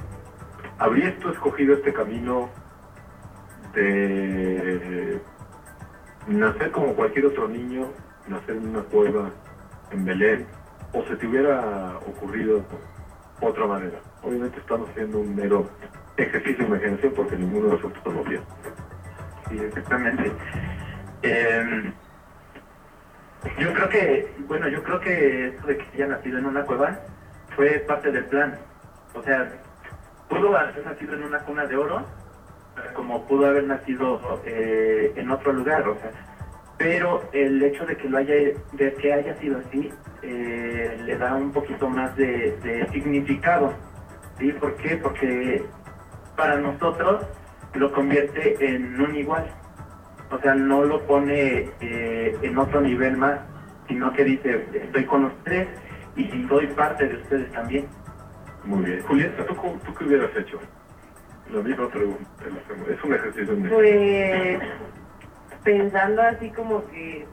¿Habrías 0.79 1.17
tú 1.19 1.29
escogido 1.29 1.75
este 1.75 1.93
camino 1.93 2.49
de 3.73 5.21
nacer 6.27 6.71
como 6.71 6.93
cualquier 6.93 7.25
otro 7.27 7.47
niño, 7.47 7.87
nacer 8.27 8.55
en 8.55 8.69
una 8.69 8.81
cueva 8.83 9.29
en 9.91 10.05
Belén, 10.05 10.45
o 10.93 11.03
se 11.05 11.15
te 11.15 11.27
hubiera 11.27 11.97
ocurrido 12.07 12.63
otra 13.41 13.65
manera? 13.65 13.99
Obviamente 14.21 14.59
estamos 14.59 14.89
haciendo 14.89 15.19
un 15.19 15.35
mero 15.35 15.69
ejercicio 16.17 16.65
de 16.65 16.69
imaginación 16.69 17.13
porque 17.15 17.35
ninguno 17.35 17.67
de 17.67 17.73
nosotros 17.73 18.13
lo 18.13 18.23
vio. 18.23 18.41
Sí, 19.49 19.59
exactamente. 19.59 20.31
Em, 21.23 21.93
yo 23.59 23.73
creo 23.73 23.89
que, 23.89 24.35
bueno, 24.47 24.67
yo 24.67 24.83
creo 24.83 24.99
que 24.99 25.47
esto 25.47 25.67
de 25.67 25.77
que 25.77 25.85
haya 25.93 26.07
nacido 26.07 26.37
en 26.37 26.45
una 26.45 26.63
cueva 26.63 26.99
fue 27.55 27.83
parte 27.87 28.11
del 28.11 28.25
plan. 28.25 28.57
O 29.13 29.21
sea, 29.23 29.51
pudo 30.29 30.55
haber 30.55 30.85
nacido 30.85 31.13
en 31.15 31.23
una 31.23 31.39
cuna 31.39 31.65
de 31.65 31.75
oro, 31.75 32.05
como 32.93 33.25
pudo 33.27 33.47
haber 33.47 33.65
nacido 33.65 34.41
eh, 34.45 35.13
en 35.15 35.31
otro 35.31 35.53
lugar, 35.53 35.87
o 35.87 35.95
sea, 35.99 36.11
pero 36.77 37.21
el 37.33 37.61
hecho 37.61 37.85
de 37.85 37.95
que 37.95 38.09
lo 38.09 38.17
haya, 38.17 38.33
de 38.73 38.93
que 38.99 39.13
haya 39.13 39.35
sido 39.39 39.59
así, 39.59 39.91
eh, 40.21 41.01
le 41.05 41.17
da 41.17 41.35
un 41.35 41.51
poquito 41.51 41.87
más 41.89 42.15
de 42.15 42.87
significado 42.91 43.73
¿Sí? 44.39 44.51
¿Por 44.53 44.75
qué? 44.77 44.97
Porque 44.97 45.63
para 46.35 46.57
nosotros 46.57 47.25
lo 47.73 47.91
convierte 47.91 48.57
en 48.59 48.99
un 48.99 49.15
igual. 49.15 49.45
O 50.31 50.39
sea, 50.39 50.55
no 50.55 50.83
lo 50.83 51.05
pone 51.05 51.69
eh, 51.79 52.37
en 52.41 52.57
otro 52.57 52.81
nivel 52.81 53.17
más, 53.17 53.39
sino 53.87 54.11
que 54.13 54.23
dice, 54.23 54.65
estoy 54.73 55.05
con 55.05 55.31
tres 55.43 55.67
y 56.15 56.47
soy 56.47 56.67
parte 56.67 57.07
de 57.07 57.17
ustedes 57.17 57.51
también. 57.51 57.87
Muy 58.63 58.83
bien. 58.85 59.01
Julieta, 59.03 59.45
¿tú, 59.45 59.55
¿tú 59.85 59.93
qué 59.93 60.05
hubieras 60.05 60.35
hecho? 60.35 60.59
La 61.51 61.61
misma 61.61 61.89
pregunta. 61.89 62.29
Es 62.89 63.03
un 63.03 63.13
ejercicio. 63.13 63.55
Pues 63.69 64.59
pensando 65.63 66.21
así 66.21 66.49
como 66.51 66.85
que 66.89 67.25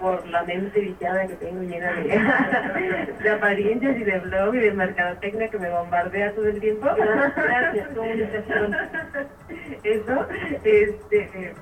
por 0.00 0.26
la 0.28 0.42
mente 0.44 0.80
viciada 0.80 1.26
que 1.26 1.34
tengo 1.34 1.62
llena 1.62 1.92
de, 1.92 3.12
de 3.22 3.30
apariencias 3.30 3.96
y 3.98 4.04
de 4.04 4.18
blog 4.20 4.54
y 4.54 4.58
de 4.58 4.72
mercadotecnia 4.72 5.48
que 5.48 5.58
me 5.58 5.70
bombardea 5.70 6.32
todo 6.34 6.46
el 6.48 6.58
tiempo. 6.58 6.88
Gracias, 6.96 7.88
comunicación. 7.94 8.76
Eso, 9.84 10.26
este, 10.64 11.54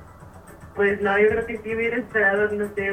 pues 0.76 1.00
no, 1.00 1.18
yo 1.18 1.28
creo 1.28 1.46
que 1.46 1.58
sí 1.58 1.74
hubiera 1.74 1.96
esperado, 1.96 2.48
no 2.52 2.68
sé, 2.74 2.92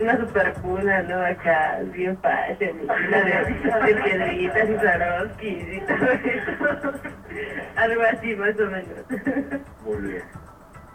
una 0.00 0.20
super 0.20 0.52
cuna, 0.54 1.02
¿no? 1.02 1.24
Acá, 1.24 1.80
bien 1.92 2.16
fácil, 2.18 2.86
de, 2.86 3.86
de 3.86 4.02
piedritas 4.02 4.68
y 4.68 4.74
Swarovskis 4.78 5.72
y 5.72 5.80
todo 5.80 6.10
eso. 6.12 6.92
Algo 7.76 8.02
así, 8.02 8.36
más 8.36 8.58
o 8.58 8.66
menos. 8.66 9.04
Muy 9.84 10.08
bien. 10.08 10.22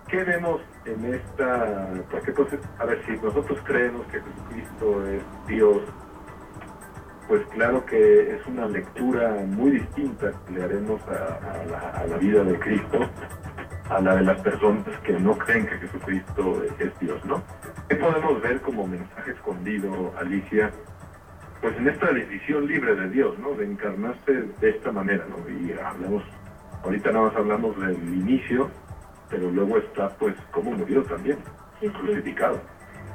¿Qué 0.07 0.23
vemos 0.23 0.61
en 0.85 1.15
esta? 1.15 1.87
Porque 2.11 2.29
entonces, 2.29 2.59
a 2.77 2.85
ver, 2.85 3.01
si 3.05 3.13
nosotros 3.13 3.59
creemos 3.65 4.05
que 4.07 4.21
Jesucristo 4.21 5.07
es 5.07 5.23
Dios, 5.47 5.81
pues 7.27 7.41
claro 7.47 7.83
que 7.85 8.35
es 8.35 8.45
una 8.45 8.67
lectura 8.67 9.31
muy 9.47 9.71
distinta 9.71 10.31
que 10.45 10.53
le 10.53 10.63
haremos 10.63 11.01
a, 11.07 12.05
la, 12.07 12.17
vida 12.17 12.43
de 12.43 12.59
Cristo 12.59 12.99
a 13.89 14.01
la 14.01 14.15
de 14.15 14.23
las 14.23 14.39
personas 14.41 14.85
que 15.03 15.13
no 15.13 15.37
creen 15.37 15.67
que 15.67 15.77
Jesucristo 15.77 16.63
es 16.79 16.99
Dios, 16.99 17.23
¿no? 17.25 17.43
¿Qué 17.87 17.95
podemos 17.95 18.41
ver 18.41 18.61
como 18.61 18.87
mensaje 18.87 19.31
escondido, 19.31 20.13
Alicia? 20.17 20.71
Pues 21.61 21.77
en 21.77 21.87
esta 21.87 22.11
decisión 22.11 22.67
libre 22.67 22.95
de 22.95 23.09
Dios, 23.09 23.37
¿no? 23.39 23.51
De 23.53 23.65
encarnarse 23.65 24.31
de 24.59 24.69
esta 24.69 24.91
manera, 24.91 25.25
¿no? 25.29 25.37
Y 25.49 25.71
hablamos, 25.73 26.23
ahorita 26.83 27.11
nada 27.11 27.27
más 27.27 27.35
hablamos 27.35 27.79
del 27.79 27.95
inicio, 27.95 28.69
pero 29.29 29.49
luego 29.51 29.77
está 29.77 30.09
pues 30.17 30.35
como 30.51 30.71
murió 30.71 31.03
también, 31.03 31.37
crucificado. 31.79 32.59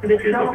De 0.02 0.14
hecho, 0.14 0.52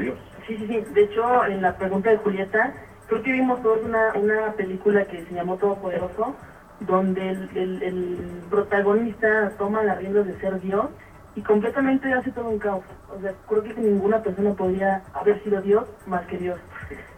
Sí, 0.47 0.55
sí, 0.57 0.67
sí. 0.67 0.85
De 0.93 1.03
hecho, 1.03 1.45
en 1.45 1.61
la 1.61 1.75
pregunta 1.75 2.11
de 2.11 2.17
Julieta, 2.17 2.73
creo 3.07 3.23
que 3.23 3.31
vimos 3.31 3.61
todos 3.63 3.79
una, 3.83 4.13
una 4.13 4.53
película 4.53 5.03
que 5.05 5.25
se 5.25 5.33
llamó 5.33 5.57
Todopoderoso, 5.57 6.35
donde 6.81 7.29
el, 7.29 7.83
el, 7.83 8.17
protagonista 8.49 9.51
toma 9.57 9.83
las 9.83 9.97
riendas 9.99 10.27
de 10.27 10.39
ser 10.39 10.59
Dios 10.61 10.87
y 11.35 11.41
completamente 11.41 12.11
hace 12.13 12.31
todo 12.31 12.49
un 12.49 12.59
caos. 12.59 12.83
O 13.15 13.19
sea, 13.19 13.33
creo 13.47 13.63
que 13.63 13.73
ninguna 13.73 14.21
persona 14.21 14.53
podría 14.53 15.03
haber 15.13 15.41
sido 15.43 15.61
Dios 15.61 15.85
más 16.05 16.25
que 16.27 16.37
Dios. 16.37 16.59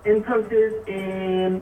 Entonces, 0.04 0.74
eh, 0.86 1.62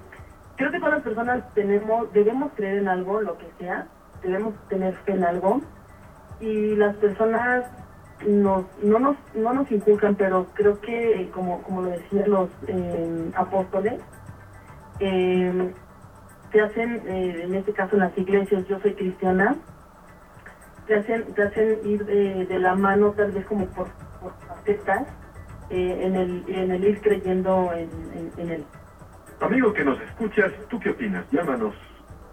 creo 0.55 0.71
que 0.71 0.79
todas 0.79 0.95
las 0.95 1.03
personas 1.03 1.53
tenemos, 1.53 2.11
debemos 2.13 2.51
creer 2.55 2.77
en 2.77 2.87
algo, 2.87 3.21
lo 3.21 3.37
que 3.37 3.47
sea, 3.59 3.87
debemos 4.21 4.53
tener 4.69 4.93
fe 5.05 5.13
en 5.13 5.23
algo, 5.23 5.61
y 6.39 6.75
las 6.75 6.95
personas 6.97 7.65
nos, 8.27 8.65
no, 8.81 8.99
nos, 8.99 9.17
no 9.33 9.53
nos 9.53 9.71
inculcan, 9.71 10.15
pero 10.15 10.47
creo 10.53 10.79
que, 10.79 11.29
como, 11.33 11.61
como 11.63 11.81
lo 11.81 11.89
decían 11.89 12.29
los 12.29 12.49
eh, 12.67 13.31
apóstoles, 13.35 14.01
eh, 14.99 15.73
te 16.51 16.61
hacen, 16.61 17.01
eh, 17.07 17.41
en 17.43 17.55
este 17.55 17.73
caso 17.73 17.95
en 17.95 18.01
las 18.01 18.15
iglesias, 18.17 18.67
yo 18.67 18.79
soy 18.79 18.93
cristiana, 18.93 19.55
te 20.87 20.95
hacen, 20.95 21.33
te 21.33 21.43
hacen 21.43 21.79
ir 21.83 22.05
de 22.05 22.59
la 22.59 22.75
mano 22.75 23.11
tal 23.11 23.31
vez 23.31 23.45
como 23.45 23.65
por, 23.67 23.87
por 24.21 24.33
facetas 24.47 25.07
en, 25.69 26.15
el, 26.15 26.43
en 26.47 26.71
el 26.71 26.83
ir 26.83 26.99
creyendo 27.01 27.71
en, 27.73 27.89
en, 28.13 28.31
en 28.37 28.49
él. 28.51 28.65
Amigo 29.41 29.73
que 29.73 29.83
nos 29.83 29.99
escuchas, 30.01 30.51
¿tú 30.69 30.79
qué 30.79 30.91
opinas? 30.91 31.25
Llámanos 31.31 31.75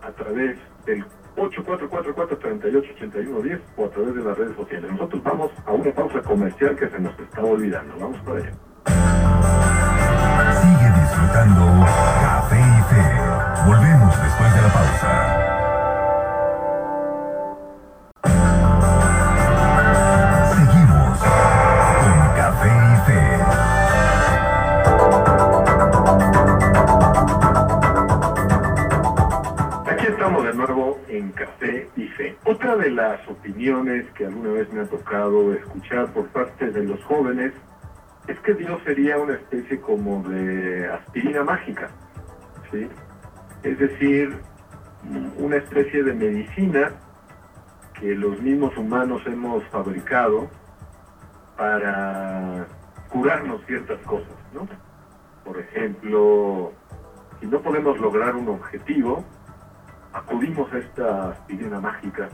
a 0.03 0.13
través 0.13 0.57
del 0.87 1.05
8444-388110 1.37 3.61
o 3.77 3.85
a 3.87 3.91
través 3.91 4.15
de 4.15 4.23
las 4.23 4.39
redes 4.39 4.55
sociales. 4.57 4.91
Nosotros 4.93 5.21
vamos 5.23 5.51
a 5.67 5.73
una 5.73 5.93
pausa 5.93 6.23
comercial 6.23 6.77
que 6.77 6.89
se 6.89 6.99
nos 7.01 7.19
está 7.19 7.43
olvidando. 7.43 7.95
Vamos 7.99 8.19
para 8.21 8.39
allá. 8.39 8.53
Sigue 10.61 10.91
disfrutando 11.01 11.85
Café 12.21 12.61
y 12.61 12.83
Fe. 12.95 13.32
Volvemos 14.63 14.63
después 14.63 14.65
de 14.65 14.69
la 14.69 14.73
pausa. 14.73 15.43
Otra 32.45 32.77
de 32.77 32.91
las 32.91 33.27
opiniones 33.29 34.05
que 34.13 34.27
alguna 34.27 34.53
vez 34.53 34.71
me 34.73 34.83
ha 34.83 34.87
tocado 34.87 35.55
escuchar 35.55 36.13
por 36.13 36.27
parte 36.29 36.71
de 36.71 36.85
los 36.85 37.03
jóvenes 37.05 37.53
es 38.29 38.39
que 38.41 38.55
Dios 38.55 38.81
sería 38.85 39.17
una 39.19 39.35
especie 39.35 39.81
como 39.81 40.23
de 40.29 40.89
aspirina 40.89 41.45
mágica, 41.45 41.89
¿sí? 42.71 42.89
Es 43.63 43.79
decir, 43.79 44.37
una 45.39 45.57
especie 45.57 46.03
de 46.03 46.15
medicina 46.15 46.93
que 47.99 48.15
los 48.15 48.41
mismos 48.41 48.77
humanos 48.77 49.23
hemos 49.27 49.65
fabricado 49.69 50.49
para 51.57 52.67
curarnos 53.09 53.65
ciertas 53.67 54.01
cosas, 54.07 54.35
¿no? 54.53 54.67
Por 55.45 55.59
ejemplo, 55.59 56.73
si 57.41 57.47
no 57.47 57.61
podemos 57.61 57.99
lograr 57.99 58.35
un 58.37 58.49
objetivo, 58.49 59.25
acudimos 60.13 60.73
a 60.73 60.79
esta 60.79 61.31
aspirina 61.31 61.81
mágica 61.81 62.29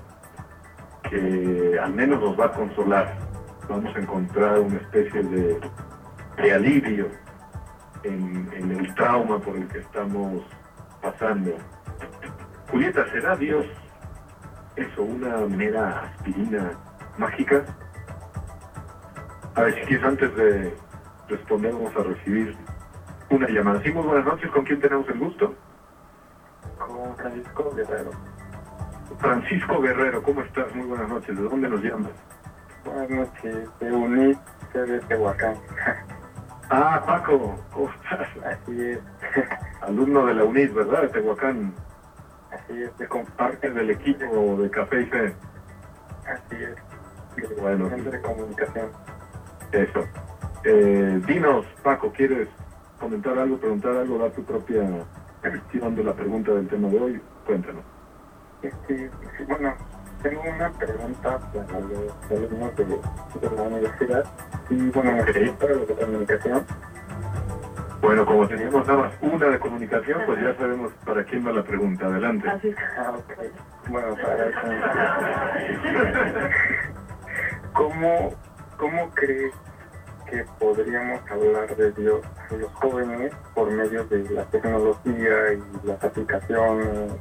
que 1.08 1.78
al 1.82 1.94
menos 1.94 2.20
nos 2.20 2.38
va 2.38 2.46
a 2.46 2.52
consolar. 2.52 3.16
Vamos 3.68 3.94
a 3.94 3.98
encontrar 3.98 4.60
una 4.60 4.76
especie 4.76 5.22
de, 5.22 6.52
alivio 6.52 7.08
en, 8.04 8.48
el 8.52 8.94
trauma 8.94 9.38
por 9.38 9.56
el 9.56 9.66
que 9.68 9.78
estamos 9.78 10.42
pasando. 11.02 11.52
Julieta, 12.70 13.04
¿será 13.10 13.37
Dios 13.37 13.66
eso, 14.76 15.02
una 15.02 15.38
mera 15.46 16.02
aspirina 16.02 16.72
mágica? 17.16 17.64
A 19.54 19.62
ver, 19.62 19.75
si 19.75 19.80
quieres, 19.87 20.06
antes 20.06 20.37
de 20.37 20.75
responder, 21.28 21.72
vamos 21.72 21.96
a 21.96 22.02
recibir 22.02 22.56
una 23.30 23.48
llamada. 23.48 23.82
Sí, 23.82 23.90
muy 23.90 24.04
buenas 24.04 24.25
noches. 24.25 24.50
¿Con 24.50 24.64
quién 24.64 24.80
tenemos 24.80 25.08
el 25.08 25.18
gusto? 25.18 25.54
Con 26.78 27.16
Francisco 27.16 27.72
Guerrero. 27.75 28.10
Francisco 29.18 29.80
Guerrero, 29.80 30.22
¿cómo 30.22 30.42
estás? 30.42 30.75
Muy 30.75 30.87
buenas 30.87 31.08
noches. 31.08 31.37
¿De 31.37 31.42
dónde 31.42 31.68
nos 31.68 31.82
llamas? 31.82 32.12
Buenas 32.84 33.10
noches. 33.10 33.68
De 33.80 33.92
UNIT, 33.92 34.38
de 34.75 35.00
Tehuacán. 35.00 35.56
Ah, 36.70 37.02
Paco, 37.06 37.58
¿cómo 37.72 37.90
estás? 37.94 38.28
Así 38.44 38.78
es. 38.78 38.98
Alumno 39.80 40.26
de 40.26 40.34
la 40.34 40.44
UNIT, 40.44 40.75
¿verdad? 40.75 41.00
De 41.00 41.08
Tehuacán. 41.08 41.72
Así 42.64 42.82
es. 42.82 42.98
De 42.98 43.08
Parte 43.36 43.70
del 43.70 43.90
equipo 43.90 44.56
de 44.56 44.70
Café 44.70 45.02
y 45.02 45.06
Fe. 45.06 45.34
Así 46.26 46.56
es. 46.56 47.48
De 47.48 47.54
Bueno. 47.60 47.88
Centro 47.88 48.10
de 48.10 48.20
comunicación. 48.20 48.90
Eso. 49.72 50.04
Eh, 50.64 51.20
dinos, 51.26 51.66
Paco, 51.82 52.12
¿quieres 52.12 52.48
comentar 52.98 53.38
algo, 53.38 53.58
preguntar 53.58 53.96
algo, 53.96 54.18
dar 54.18 54.30
tu 54.32 54.42
propia 54.44 54.82
visión 55.44 55.94
de 55.94 56.04
la 56.04 56.12
pregunta 56.14 56.52
del 56.52 56.68
tema 56.68 56.88
de 56.88 57.00
hoy? 57.00 57.22
Cuéntanos. 57.46 57.84
Este, 58.62 59.10
bueno, 59.46 59.72
tengo 60.22 60.42
una 60.42 60.70
pregunta 60.72 61.38
para 61.38 61.80
los 61.80 62.30
alumnos 62.30 62.76
de, 62.76 62.84
de 62.84 63.56
la 63.56 63.62
universidad. 63.62 64.24
Y 64.68 64.90
bueno, 64.90 65.12
me 65.12 65.46
gusta 65.46 65.66
lo 65.66 65.86
de 65.86 65.94
comunicación. 65.94 66.66
Bueno, 68.00 68.24
como 68.24 68.46
teníamos 68.46 68.86
nada 68.86 69.00
más 69.00 69.12
una 69.20 69.46
de 69.48 69.58
comunicación, 69.58 70.22
pues 70.24 70.40
ya 70.40 70.54
sabemos 70.56 70.92
para 71.04 71.24
quién 71.24 71.46
va 71.46 71.52
la 71.52 71.64
pregunta. 71.64 72.06
Adelante. 72.06 72.48
Así. 72.48 72.74
Ah, 72.96 73.12
ok. 73.16 73.32
Bueno, 73.88 74.14
para 74.14 74.46
eso. 74.48 74.58
¿Cómo, 77.72 78.34
¿Cómo 78.76 79.10
crees 79.10 79.52
que 80.30 80.44
podríamos 80.60 81.20
hablar 81.30 81.74
de 81.74 81.90
Dios 81.92 82.20
a 82.50 82.54
los 82.54 82.72
jóvenes 82.74 83.32
por 83.54 83.70
medio 83.70 84.04
de 84.04 84.30
la 84.30 84.44
tecnología 84.44 85.52
y 85.54 85.86
las 85.86 86.02
aplicaciones, 86.04 87.12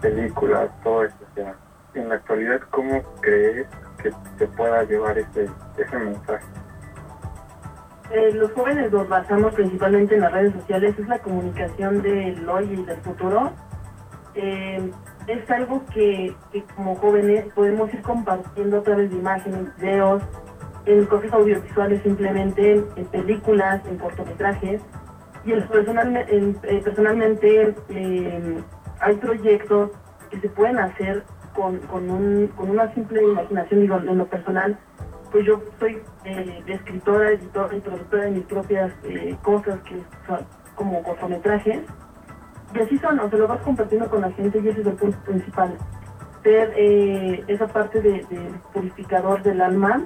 películas, 0.00 0.70
todo 0.82 1.04
eso? 1.04 1.16
O 1.30 1.34
sea, 1.34 1.54
en 1.94 2.08
la 2.08 2.16
actualidad, 2.16 2.60
¿cómo 2.70 3.02
crees 3.20 3.66
que 4.02 4.10
se 4.38 4.46
pueda 4.48 4.82
llevar 4.84 5.18
ese, 5.18 5.48
ese 5.76 5.98
mensaje? 5.98 6.46
Eh, 8.12 8.32
los 8.34 8.50
jóvenes 8.52 8.90
nos 8.90 9.08
basamos 9.08 9.54
principalmente 9.54 10.16
en 10.16 10.22
las 10.22 10.32
redes 10.32 10.52
sociales, 10.54 10.98
es 10.98 11.06
la 11.06 11.20
comunicación 11.20 12.02
del 12.02 12.48
hoy 12.48 12.64
y 12.64 12.84
del 12.84 12.96
futuro. 12.98 13.52
Eh, 14.34 14.90
es 15.28 15.50
algo 15.50 15.84
que, 15.94 16.34
como 16.74 16.96
jóvenes 16.96 17.44
podemos 17.54 17.92
ir 17.94 18.02
compartiendo 18.02 18.78
a 18.78 18.82
través 18.82 19.10
de 19.10 19.16
imágenes, 19.16 19.76
videos, 19.76 20.22
en 20.86 21.06
cosas 21.06 21.32
audiovisuales 21.32 22.02
simplemente, 22.02 22.84
en 22.96 23.04
películas, 23.06 23.80
en 23.86 23.98
cortometrajes. 23.98 24.82
Y 25.44 25.52
el 25.52 25.62
eh, 25.62 26.80
personalmente 26.82 27.74
hay 29.00 29.14
proyectos 29.16 29.90
que 30.30 30.40
se 30.40 30.48
pueden 30.48 30.78
hacer 30.78 31.22
con, 31.54 31.78
con 31.78 32.70
una 32.70 32.92
simple 32.92 33.22
imaginación, 33.22 33.80
digo, 33.80 33.98
en 33.98 34.18
lo 34.18 34.26
personal, 34.26 34.76
pues 35.30 35.46
yo 35.46 35.60
soy 35.78 36.02
eh, 36.24 36.62
escritora, 36.66 37.30
editora 37.30 37.76
y 37.76 37.80
productora 37.80 38.24
de 38.24 38.30
mis 38.30 38.44
propias 38.44 38.92
eh, 39.04 39.36
cosas 39.42 39.78
que 39.82 40.02
son 40.26 40.40
como 40.74 41.02
cortometrajes. 41.02 41.80
Y 42.74 42.78
así 42.80 42.98
son, 42.98 43.18
o 43.20 43.28
sea, 43.28 43.38
lo 43.38 43.48
vas 43.48 43.60
compartiendo 43.62 44.08
con 44.08 44.20
la 44.22 44.30
gente 44.32 44.60
y 44.60 44.68
ese 44.68 44.80
es 44.80 44.86
el 44.86 44.94
punto 44.94 45.18
principal. 45.24 45.76
Ser 46.42 46.72
eh, 46.76 47.44
esa 47.48 47.66
parte 47.66 48.00
de, 48.00 48.12
de 48.30 48.54
purificador 48.72 49.42
del 49.42 49.60
alma, 49.60 50.02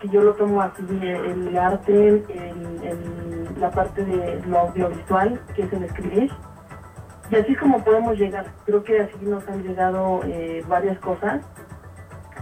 que 0.00 0.08
yo 0.08 0.22
lo 0.22 0.34
tomo 0.34 0.62
así, 0.62 0.84
el 1.02 1.56
arte, 1.58 2.08
el- 2.08 3.48
la 3.60 3.70
parte 3.72 4.04
de 4.04 4.40
lo 4.46 4.58
audiovisual, 4.60 5.40
que 5.56 5.62
es 5.62 5.72
el 5.72 5.82
escribir. 5.84 6.30
Y 7.30 7.36
así 7.36 7.52
es 7.52 7.58
como 7.58 7.82
podemos 7.82 8.16
llegar. 8.16 8.46
Creo 8.64 8.84
que 8.84 9.00
así 9.00 9.16
nos 9.22 9.46
han 9.48 9.62
llegado 9.62 10.20
varias 10.68 10.98
cosas 11.00 11.42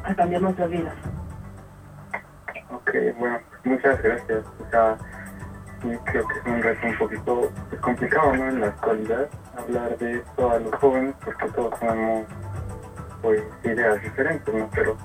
a 0.05 0.15
cambiar 0.15 0.43
nuestras 0.43 0.69
vidas. 0.71 0.95
Ok, 2.71 2.91
bueno, 3.19 3.39
muchas 3.65 4.03
gracias. 4.03 4.45
O 4.61 4.71
sea, 4.71 4.97
sí, 5.83 5.89
creo 6.05 6.27
que 6.27 6.39
es 6.39 6.47
un 6.47 6.63
reto 6.63 6.87
un 6.87 6.99
poquito 6.99 7.53
pues, 7.71 7.81
complicado, 7.81 8.37
¿no? 8.37 8.49
En 8.49 8.61
la 8.61 8.67
actualidad, 8.69 9.29
hablar 9.57 9.97
de 9.99 10.19
esto 10.19 10.51
a 10.51 10.59
los 10.59 10.75
jóvenes, 10.75 11.15
porque 11.25 11.49
todos 11.49 11.79
tenemos, 11.79 12.27
pues, 13.23 13.43
ideas 13.65 14.03
diferentes, 14.03 14.55
¿no? 14.55 14.69
Pero 14.75 14.97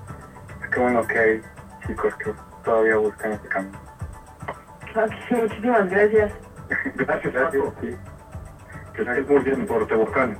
es 0.64 0.70
que 0.70 0.80
bueno 0.80 1.06
que 1.08 1.20
hay 1.20 1.42
chicos 1.88 2.16
que 2.16 2.34
todavía 2.64 2.98
buscan 2.98 3.34
ese 3.34 3.48
camino. 3.48 3.80
Ok, 4.96 5.12
muchísimas 5.32 5.90
gracias. 5.90 6.34
Gracias, 6.96 7.34
Gracias, 7.34 7.64
sí. 7.82 7.98
Que 8.94 9.02
estés 9.02 9.28
muy 9.28 9.40
bien 9.40 9.66
por 9.66 9.88
Tehuacán. 9.88 10.38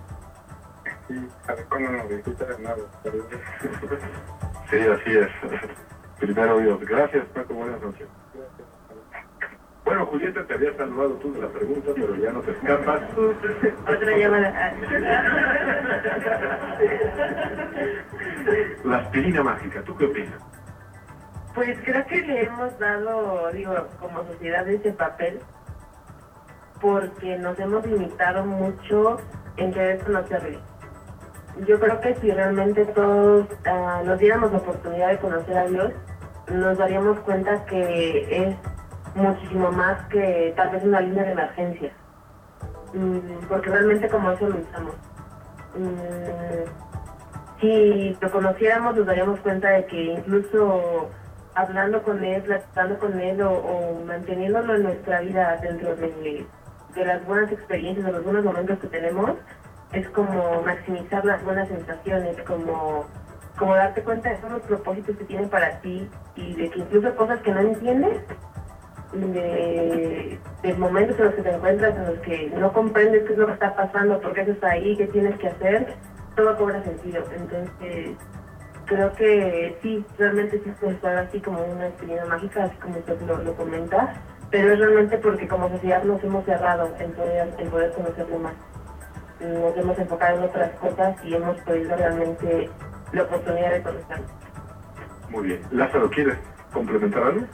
Sí, 1.08 1.28
a 1.48 1.54
ver 1.54 1.66
cuándo 1.66 1.92
nos 1.92 2.10
visita 2.10 2.46
de 2.46 2.60
nuevo. 2.60 2.88
Sí, 4.70 4.78
así 4.80 5.18
es. 5.18 5.91
Primero 6.22 6.60
Dios. 6.60 6.80
Gracias, 6.82 7.26
Paco. 7.34 7.56
Buenas 7.56 7.82
noches. 7.82 8.08
Bueno, 9.84 10.06
Julieta, 10.06 10.46
te 10.46 10.54
había 10.54 10.78
saludado 10.78 11.16
tú 11.16 11.34
de 11.34 11.42
la 11.42 11.48
pregunta, 11.48 11.92
pero 11.96 12.16
ya 12.16 12.32
no 12.32 12.42
te 12.42 12.52
escapas. 12.52 13.02
Otra 13.82 14.18
llamada. 14.18 14.74
La 18.86 18.98
aspirina 18.98 19.44
mágica, 19.44 19.82
¿tú 19.82 19.98
qué 19.98 20.06
opinas? 20.06 20.40
Pues 21.56 21.78
creo 21.84 22.06
que 22.06 22.22
le 22.22 22.44
hemos 22.44 22.78
dado, 22.78 23.52
digo, 23.52 23.74
como 24.00 24.24
sociedad 24.26 24.70
ese 24.70 24.94
papel 24.94 25.40
porque 26.80 27.38
nos 27.38 27.60
hemos 27.60 27.86
limitado 27.86 28.46
mucho 28.46 29.18
en 29.58 29.74
querer 29.74 30.00
conocerle. 30.04 30.60
Yo 31.68 31.80
creo 31.80 32.00
que 32.00 32.16
si 32.16 32.32
realmente 32.32 32.86
todos 32.86 33.48
ah, 33.66 34.02
nos 34.06 34.20
diéramos 34.20 34.52
la 34.52 34.60
oportunidad 34.60 35.10
de 35.10 35.18
conocer 35.18 35.58
a 35.58 35.66
Dios, 35.66 35.94
nos 36.54 36.78
daríamos 36.78 37.20
cuenta 37.20 37.66
que 37.66 38.48
es 38.48 38.56
muchísimo 39.16 39.72
más 39.72 40.06
que 40.08 40.54
tal 40.56 40.70
vez 40.70 40.84
una 40.84 41.02
línea 41.02 41.24
de 41.24 41.32
emergencia. 41.32 41.92
Mm, 42.94 43.46
porque 43.48 43.70
realmente 43.70 44.10
como 44.10 44.32
eso 44.32 44.48
lo 44.50 44.58
usamos. 44.60 44.96
Mm, 45.76 46.70
si 47.62 48.18
lo 48.20 48.32
conociéramos 48.32 48.96
nos 48.96 49.06
daríamos 49.06 49.40
cuenta 49.40 49.70
de 49.70 49.86
que 49.86 50.04
incluso 50.04 51.10
hablando 51.54 52.02
con 52.04 52.24
él, 52.24 52.42
platicando 52.42 52.98
con 53.00 53.20
él 53.20 53.42
o, 53.42 54.02
manteniéndolo 54.06 54.76
en 54.76 54.84
nuestra 54.84 55.22
vida 55.22 55.58
dentro 55.62 55.96
de, 55.96 56.46
de 56.96 57.06
las 57.06 57.26
buenas 57.26 57.52
experiencias, 57.52 58.06
de 58.06 58.12
los 58.12 58.24
buenos 58.24 58.44
momentos 58.44 58.80
que 58.80 58.88
tenemos, 58.88 59.32
es 59.94 60.08
como 60.10 60.62
maximizar 60.64 61.24
las 61.26 61.44
buenas 61.44 61.68
sensaciones, 61.68 62.38
como, 62.44 63.06
como 63.62 63.76
darte 63.76 64.02
cuenta 64.02 64.28
de 64.28 64.38
todos 64.38 64.54
los 64.54 64.62
propósitos 64.64 65.16
que 65.18 65.24
tiene 65.26 65.46
para 65.46 65.80
ti 65.82 66.10
y 66.36 66.56
de 66.56 66.72
que 66.72 66.80
incluso 66.80 67.16
cosas 67.16 67.40
que 67.42 67.52
no 67.52 67.60
entiendes, 67.60 68.24
de, 69.14 70.40
de 70.64 70.74
momentos 70.74 71.20
en 71.20 71.26
los 71.26 71.36
que 71.36 71.44
te 71.44 71.52
encuentras, 71.52 71.96
en 71.96 72.06
los 72.08 72.20
que 72.22 72.50
no 72.58 72.74
comprendes 72.74 73.24
qué 73.26 73.34
es 73.34 73.38
lo 73.38 73.46
que 73.46 73.54
está 73.54 73.76
pasando, 73.76 74.20
por 74.20 74.34
qué 74.34 74.42
eso 74.42 74.54
está 74.54 74.72
ahí, 74.72 74.98
qué 74.98 75.06
tienes 75.06 75.38
que 75.38 75.50
hacer, 75.50 75.94
todo 76.36 76.58
cobra 76.58 76.84
sentido. 76.84 77.24
Entonces, 77.36 78.18
creo 78.86 79.14
que 79.14 79.78
sí, 79.84 80.04
realmente 80.18 80.60
sí 80.64 80.74
puede 80.80 80.94
estar 80.94 81.16
así 81.20 81.40
como 81.40 81.64
una 81.64 81.88
experiencia 81.88 82.26
mágica, 82.26 82.64
así 82.64 82.76
como 82.78 82.98
usted 82.98 83.22
lo, 83.28 83.44
lo 83.44 83.54
comenta, 83.54 84.16
pero 84.50 84.74
es 84.74 84.80
realmente 84.80 85.20
porque 85.20 85.48
como 85.48 85.70
sociedad 85.70 86.02
nos 86.04 86.24
hemos 86.24 86.46
cerrado 86.46 86.90
en 86.98 87.12
poder, 87.12 87.54
en 87.60 87.70
poder 87.70 87.92
conocerlo 87.92 88.40
más. 88.40 88.56
Nos 89.40 89.78
hemos 89.78 90.00
enfocado 90.00 90.40
en 90.40 90.44
otras 90.46 90.72
cosas 90.80 91.16
y 91.24 91.36
hemos 91.36 91.58
perdido 91.62 91.96
realmente 91.96 92.68
la 93.14 93.24
oportunidad 93.24 93.72
de 93.74 93.82
conocerlo. 93.84 94.26
Muy 95.30 95.44
bien. 95.48 95.62
Lázaro, 95.72 96.10
¿quieres 96.10 96.38
complementar 96.74 97.24
algo? 97.24 97.46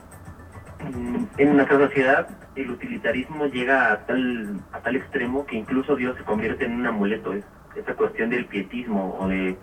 Mm, 0.84 1.24
En 1.38 1.56
nuestra 1.56 1.78
sociedad 1.80 2.28
el 2.56 2.72
utilitarismo 2.72 3.46
llega 3.48 3.92
a 3.94 4.06
tal, 4.06 4.60
a 4.72 4.80
tal 4.80 4.96
extremo 4.96 5.46
que 5.46 5.56
incluso 5.58 5.96
Dios 5.96 6.16
se 6.18 6.24
convierte 6.24 6.66
en 6.66 6.74
un 6.74 6.86
amuleto. 6.88 7.34
Es 7.34 7.44
esta 7.76 7.94
cuestión 7.96 8.30
del 8.32 8.46
pietismo 8.46 9.18
o 9.20 9.28
de 9.28 9.58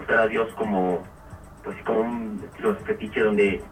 usar 0.00 0.18
a 0.18 0.26
Dios 0.26 0.52
como, 0.54 1.02
pues, 1.62 1.76
como 1.84 2.00
un 2.00 2.42
estilo 2.44 2.74
de 2.74 2.80
fetiche 2.84 3.20
donde 3.20 3.62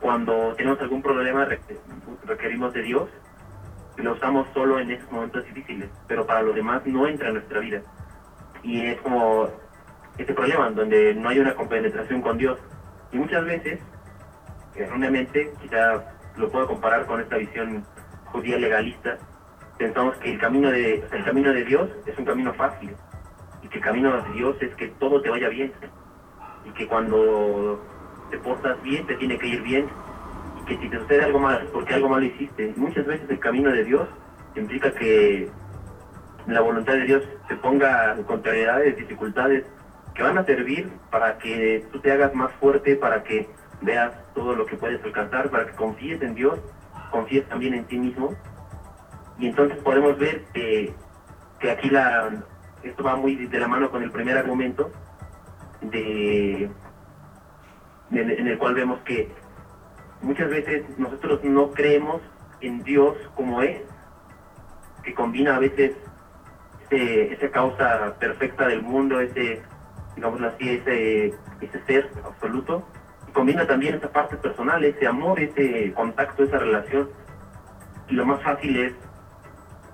cuando 0.00 0.54
tenemos 0.56 0.78
algún 0.80 1.00
problema 1.02 1.46
re- 1.46 1.60
requerimos 2.24 2.72
de 2.74 2.82
Dios 2.82 3.08
y 3.96 4.02
lo 4.02 4.12
usamos 4.12 4.46
solo 4.52 4.78
en 4.78 4.90
esos 4.90 5.10
momentos 5.10 5.42
difíciles, 5.46 5.88
pero 6.06 6.26
para 6.26 6.42
los 6.42 6.54
demás 6.54 6.82
no 6.84 7.06
entra 7.06 7.28
en 7.28 7.34
nuestra 7.34 7.60
vida. 7.60 7.80
Y 8.62 8.84
es 8.86 9.00
como 9.00 9.48
este 10.18 10.34
problema 10.34 10.70
donde 10.70 11.14
no 11.14 11.28
hay 11.28 11.38
una 11.38 11.54
compenetración 11.54 12.20
con 12.22 12.38
Dios. 12.38 12.58
Y 13.12 13.18
muchas 13.18 13.44
veces 13.44 13.80
erróneamente, 14.76 15.52
quizá 15.60 16.04
lo 16.36 16.50
puedo 16.50 16.66
comparar 16.66 17.06
con 17.06 17.20
esta 17.20 17.36
visión 17.36 17.84
judía 18.26 18.58
legalista, 18.58 19.18
pensamos 19.78 20.16
que 20.18 20.32
el 20.32 20.38
camino 20.38 20.70
de, 20.70 21.04
el 21.12 21.24
camino 21.24 21.52
de 21.52 21.64
Dios 21.64 21.90
es 22.06 22.18
un 22.18 22.24
camino 22.24 22.52
fácil 22.54 22.90
y 23.62 23.74
el 23.74 23.82
camino 23.82 24.22
de 24.22 24.32
Dios 24.32 24.56
es 24.60 24.74
que 24.74 24.88
todo 24.88 25.20
te 25.20 25.30
vaya 25.30 25.48
bien 25.48 25.72
y 26.64 26.70
que 26.70 26.86
cuando 26.86 27.82
te 28.30 28.38
portas 28.38 28.80
bien 28.82 29.06
te 29.06 29.14
tiene 29.16 29.38
que 29.38 29.46
ir 29.46 29.62
bien 29.62 29.86
y 30.60 30.64
que 30.66 30.76
si 30.78 30.88
te 30.88 30.98
sucede 30.98 31.24
algo 31.24 31.38
mal 31.38 31.68
porque 31.72 31.94
algo 31.94 32.08
malo 32.08 32.26
hiciste. 32.26 32.72
Muchas 32.76 33.06
veces 33.06 33.28
el 33.30 33.38
camino 33.38 33.70
de 33.70 33.84
Dios 33.84 34.08
implica 34.54 34.90
que 34.92 35.48
la 36.46 36.60
voluntad 36.60 36.94
de 36.94 37.04
Dios 37.04 37.24
se 37.48 37.56
ponga 37.56 38.16
contrariedades, 38.26 38.96
dificultades 38.96 39.64
que 40.16 40.22
van 40.22 40.38
a 40.38 40.44
servir 40.44 40.90
para 41.10 41.36
que 41.38 41.84
tú 41.92 42.00
te 42.00 42.10
hagas 42.10 42.34
más 42.34 42.50
fuerte, 42.54 42.96
para 42.96 43.22
que 43.22 43.48
veas 43.82 44.12
todo 44.34 44.54
lo 44.54 44.64
que 44.64 44.76
puedes 44.76 45.02
alcanzar, 45.04 45.50
para 45.50 45.66
que 45.66 45.72
confíes 45.72 46.22
en 46.22 46.34
Dios, 46.34 46.58
confíes 47.10 47.46
también 47.48 47.74
en 47.74 47.84
ti 47.84 47.98
mismo. 47.98 48.34
Y 49.38 49.48
entonces 49.48 49.78
podemos 49.78 50.18
ver 50.18 50.44
que, 50.54 50.94
que 51.60 51.70
aquí 51.70 51.90
la, 51.90 52.30
esto 52.82 53.02
va 53.02 53.16
muy 53.16 53.46
de 53.46 53.60
la 53.60 53.68
mano 53.68 53.90
con 53.90 54.02
el 54.02 54.10
primer 54.10 54.38
argumento, 54.38 54.90
de, 55.82 56.70
en 58.10 58.46
el 58.46 58.58
cual 58.58 58.74
vemos 58.74 59.00
que 59.00 59.30
muchas 60.22 60.48
veces 60.48 60.98
nosotros 60.98 61.44
no 61.44 61.72
creemos 61.72 62.22
en 62.62 62.82
Dios 62.82 63.16
como 63.34 63.60
es, 63.60 63.82
que 65.02 65.14
combina 65.14 65.56
a 65.56 65.58
veces 65.58 65.94
esa 66.90 67.50
causa 67.50 68.16
perfecta 68.18 68.66
del 68.66 68.80
mundo, 68.82 69.20
ese, 69.20 69.62
digamos 70.16 70.40
así, 70.42 70.70
ese, 70.70 71.26
ese 71.60 71.84
ser 71.86 72.10
absoluto, 72.24 72.82
y 73.28 73.32
combina 73.32 73.66
también 73.66 73.94
esa 73.94 74.10
parte 74.10 74.36
personal, 74.36 74.82
ese 74.82 75.06
amor, 75.06 75.38
ese 75.38 75.92
contacto, 75.92 76.42
esa 76.42 76.58
relación. 76.58 77.08
Y 78.08 78.14
lo 78.14 78.24
más 78.24 78.42
fácil 78.42 78.76
es 78.76 78.94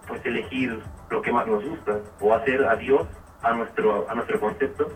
pues 0.07 0.25
elegir 0.25 0.81
lo 1.11 1.21
que 1.21 1.33
más 1.33 1.47
nos 1.47 1.65
gusta, 1.65 1.99
o 2.21 2.35
hacer 2.35 2.65
a 2.65 2.77
Dios 2.77 3.07
a 3.43 3.53
nuestro, 3.53 4.09
a 4.09 4.15
nuestro 4.15 4.41
concepto 4.41 4.89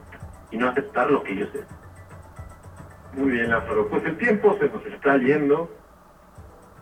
y 0.51 0.57
no 0.57 0.69
aceptar 0.69 1.11
lo 1.11 1.23
que 1.23 1.33
ellos 1.33 1.51
es. 1.55 1.67
Muy 3.15 3.33
bien, 3.33 3.51
Lázaro. 3.51 3.89
Pues 3.89 4.05
el 4.05 4.17
tiempo 4.19 4.57
se 4.59 4.69
nos 4.69 4.85
está 4.87 5.17
yendo, 5.17 5.71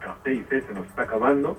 café 0.00 0.34
y 0.34 0.42
fe 0.42 0.60
se 0.62 0.74
nos 0.74 0.86
está 0.86 1.02
acabando, 1.02 1.56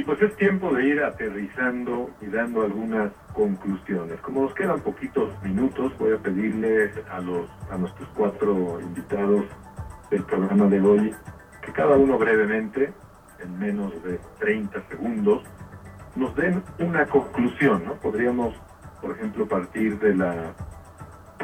y 0.00 0.02
pues 0.02 0.22
es 0.22 0.34
tiempo 0.36 0.72
de 0.72 0.86
ir 0.86 1.02
aterrizando 1.02 2.08
y 2.22 2.26
dando 2.28 2.62
algunas 2.62 3.12
conclusiones. 3.34 4.18
Como 4.22 4.44
nos 4.44 4.54
quedan 4.54 4.80
poquitos 4.80 5.30
minutos, 5.42 5.92
voy 5.98 6.14
a 6.14 6.16
pedirles 6.16 6.92
a, 7.10 7.20
los, 7.20 7.50
a 7.70 7.76
nuestros 7.76 8.08
cuatro 8.16 8.80
invitados 8.80 9.44
del 10.10 10.22
programa 10.24 10.68
de 10.68 10.80
hoy 10.80 11.14
que 11.60 11.72
cada 11.72 11.98
uno 11.98 12.16
brevemente, 12.16 12.94
en 13.40 13.58
menos 13.58 13.92
de 14.02 14.18
30 14.38 14.88
segundos, 14.88 15.42
nos 16.16 16.34
den 16.34 16.62
una 16.78 17.04
conclusión, 17.04 17.84
¿no? 17.84 17.96
Podríamos, 17.96 18.54
por 19.02 19.10
ejemplo, 19.10 19.46
partir 19.46 19.98
de 19.98 20.14
la 20.14 20.54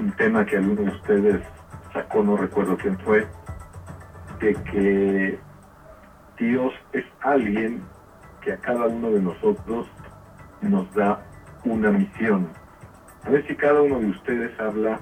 un 0.01 0.13
tema 0.13 0.47
que 0.47 0.57
alguno 0.57 0.81
de 0.81 0.97
ustedes 0.97 1.43
sacó, 1.93 2.23
no 2.23 2.39
recuerdo 2.39 2.79
quién 2.79 2.99
fue, 3.01 3.27
de 4.41 4.55
que 4.55 5.39
Dios 6.39 6.73
es 6.95 7.05
alguien 7.21 7.83
que 8.47 8.53
a 8.53 8.59
cada 8.59 8.87
uno 8.87 9.11
de 9.11 9.21
nosotros 9.21 9.89
nos 10.63 10.95
da 10.95 11.21
una 11.65 11.91
misión. 11.91 12.49
A 13.25 13.31
ver 13.31 13.45
si 13.49 13.57
cada 13.57 13.83
uno 13.83 13.99
de 13.99 14.07
ustedes 14.07 14.59
habla 14.61 15.01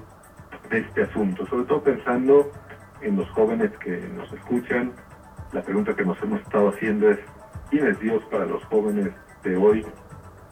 de 0.71 0.79
este 0.79 1.03
asunto, 1.03 1.45
sobre 1.45 1.65
todo 1.65 1.83
pensando 1.83 2.51
en 3.01 3.17
los 3.17 3.29
jóvenes 3.29 3.69
que 3.77 4.09
nos 4.15 4.33
escuchan. 4.33 4.93
La 5.53 5.61
pregunta 5.61 5.95
que 5.95 6.03
nos 6.03 6.19
hemos 6.23 6.41
estado 6.41 6.69
haciendo 6.69 7.11
es, 7.11 7.19
¿quién 7.69 7.85
es 7.85 7.99
Dios 7.99 8.23
para 8.31 8.47
los 8.47 8.63
jóvenes 8.65 9.11
de 9.43 9.55
hoy? 9.55 9.85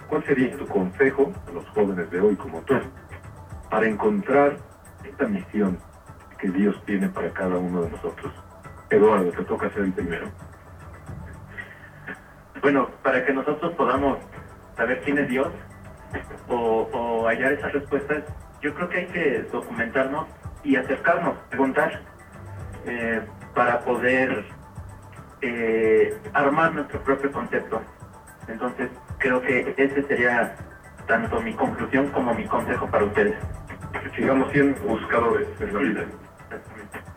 ¿Cuál 0.08 0.24
sería 0.26 0.56
tu 0.56 0.68
consejo 0.68 1.34
a 1.48 1.52
los 1.52 1.68
jóvenes 1.70 2.12
de 2.12 2.22
hoy 2.22 2.36
como 2.36 2.62
tú? 2.62 2.76
para 3.72 3.88
encontrar 3.88 4.60
esta 5.04 5.28
misión 5.28 5.80
que 6.38 6.48
Dios 6.52 6.80
tiene 6.86 7.10
para 7.10 7.34
cada 7.34 7.58
uno 7.58 7.82
de 7.82 7.90
nosotros. 7.90 8.32
Eduardo, 8.92 9.32
te 9.32 9.44
toca 9.46 9.68
ser 9.72 9.86
el 9.86 9.94
primero. 9.94 10.28
Bueno, 12.64 12.90
para 13.04 13.26
que 13.26 13.34
nosotros 13.34 13.74
podamos 13.76 14.18
saber 14.78 15.02
quién 15.02 15.18
es 15.18 15.28
Dios 15.28 15.50
o, 16.48 17.28
hallar 17.28 17.52
esas 17.52 17.74
respuestas, 17.74 18.24
yo 18.62 18.74
creo 18.74 18.88
que 18.88 18.98
hay 19.00 19.08
que 19.08 19.44
documentarnos 19.52 20.28
y 20.64 20.78
acercarnos, 20.78 21.36
preguntar, 21.50 22.02
eh, 22.86 23.22
para 23.54 23.82
poder 23.82 24.46
eh, 25.42 26.18
armar 26.32 26.74
nuestro 26.74 27.04
propio 27.04 27.34
concepto. 27.34 27.82
Entonces, 28.48 28.90
creo 29.18 29.42
que 29.42 29.74
ese 29.76 30.02
sería 30.04 30.56
tanto 31.06 31.42
mi 31.42 31.54
conclusión 31.54 32.08
como 32.12 32.34
mi 32.34 32.46
consejo 32.46 32.88
para 32.88 33.04
ustedes 33.04 33.36
sigamos 34.16 34.52
siendo 34.52 34.80
buscadores 34.84 35.48
en 35.60 35.74
la 35.74 35.80
vida. 35.80 36.06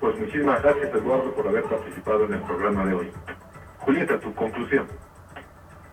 Pues 0.00 0.18
muchísimas 0.18 0.62
gracias 0.62 0.94
Eduardo 0.94 1.32
por 1.34 1.46
haber 1.46 1.62
participado 1.64 2.24
en 2.24 2.34
el 2.34 2.40
programa 2.40 2.84
de 2.84 2.94
hoy. 2.94 3.12
Julieta, 3.78 4.18
tu 4.18 4.34
conclusión. 4.34 4.86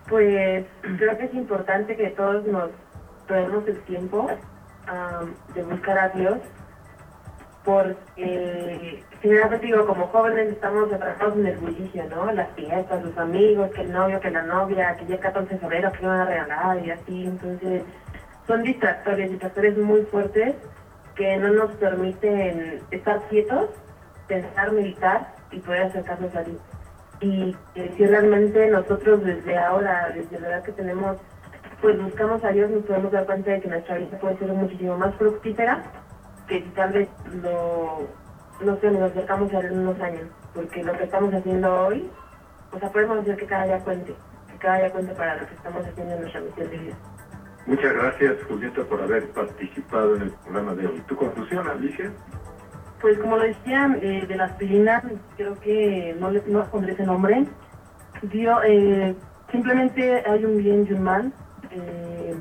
Pues 0.08 0.66
creo 0.98 1.18
que 1.18 1.24
es 1.24 1.34
importante 1.34 1.96
que 1.96 2.10
todos 2.10 2.44
nos 2.46 2.70
tomemos 3.26 3.66
el 3.66 3.80
tiempo 3.84 4.28
de 5.54 5.62
buscar 5.62 5.98
a 5.98 6.08
Dios, 6.10 6.38
porque 7.64 9.02
generalmente 9.22 9.66
digo, 9.66 9.86
como 9.86 10.06
jóvenes 10.08 10.48
estamos 10.48 10.92
atrapados 10.92 11.36
en 11.36 11.46
el 11.46 11.56
bullicio, 11.56 12.04
¿no? 12.10 12.30
Las 12.32 12.50
fiestas, 12.50 13.02
los 13.02 13.16
amigos, 13.16 13.70
que 13.70 13.80
el 13.80 13.92
novio, 13.92 14.20
que 14.20 14.30
la 14.30 14.42
novia, 14.42 14.94
que 14.96 15.06
ya 15.06 15.14
el 15.14 15.20
14 15.20 15.54
de 15.54 15.60
febrero, 15.60 15.90
que 15.92 16.06
van 16.06 16.20
a 16.20 16.24
regalar 16.26 16.84
y 16.84 16.90
así, 16.90 17.24
entonces 17.24 17.82
son 18.46 18.62
distractores, 18.62 19.30
distractores 19.30 19.78
muy 19.78 20.02
fuertes 20.02 20.54
que 21.14 21.38
no 21.38 21.48
nos 21.54 21.70
permiten 21.76 22.82
estar 22.90 23.22
quietos, 23.30 23.70
pensar, 24.28 24.72
meditar 24.72 25.34
y 25.50 25.60
poder 25.60 25.84
acercarnos 25.84 26.36
a 26.36 26.42
Dios. 26.42 26.60
Y 27.24 27.56
si 27.96 28.06
realmente 28.06 28.68
nosotros 28.70 29.24
desde 29.24 29.56
ahora, 29.56 30.12
desde 30.14 30.38
la 30.40 30.48
edad 30.48 30.62
que 30.62 30.72
tenemos, 30.72 31.16
pues 31.80 31.98
buscamos 32.02 32.44
a 32.44 32.50
Dios, 32.50 32.70
nos 32.70 32.84
podemos 32.84 33.12
dar 33.12 33.24
cuenta 33.24 33.50
de 33.50 33.62
que 33.62 33.68
nuestra 33.68 33.96
vida 33.96 34.18
puede 34.18 34.36
ser 34.36 34.52
muchísimo 34.52 34.98
más 34.98 35.14
fructífera 35.14 35.82
que 36.46 36.62
si 36.62 36.68
tal 36.70 36.92
vez 36.92 37.08
lo, 37.42 38.06
no 38.60 38.76
sé, 38.78 38.90
nos 38.90 39.10
acercamos 39.10 39.54
a 39.54 39.58
unos 39.58 39.98
años. 40.00 40.28
Porque 40.52 40.84
lo 40.84 40.92
que 40.92 41.04
estamos 41.04 41.32
haciendo 41.32 41.86
hoy, 41.86 42.10
o 42.72 42.78
sea, 42.78 42.90
podemos 42.90 43.18
hacer 43.18 43.36
que 43.36 43.46
cada 43.46 43.64
día 43.64 43.78
cuente, 43.78 44.14
que 44.52 44.58
cada 44.58 44.78
día 44.78 44.92
cuente 44.92 45.14
para 45.14 45.40
lo 45.40 45.46
que 45.46 45.54
estamos 45.54 45.86
haciendo 45.86 46.14
en 46.14 46.20
nuestra 46.20 46.40
misión 46.42 46.70
de 46.70 46.76
vida. 46.76 46.94
Muchas 47.66 47.92
gracias, 47.94 48.36
Julieta, 48.46 48.84
por 48.84 49.00
haber 49.00 49.30
participado 49.30 50.16
en 50.16 50.22
el 50.22 50.30
programa 50.32 50.74
de 50.74 50.86
hoy. 50.88 51.02
¿Tu 51.08 51.16
conclusión, 51.16 51.66
Alicia? 51.66 52.12
Pues 53.04 53.18
como 53.18 53.36
lo 53.36 53.42
decía, 53.42 53.98
eh, 54.00 54.24
de 54.26 54.34
la 54.34 54.46
aspirina, 54.46 55.02
creo 55.36 55.60
que 55.60 56.16
no 56.18 56.30
le 56.30 56.42
no 56.46 56.64
pondré 56.70 56.94
ese 56.94 57.04
nombre. 57.04 57.44
Dio, 58.22 58.62
eh, 58.62 59.14
simplemente 59.52 60.22
hay 60.26 60.42
un 60.42 60.56
bien 60.56 60.86
y 60.88 60.94
un 60.94 61.02
mal. 61.02 61.30
Eh, 61.70 62.34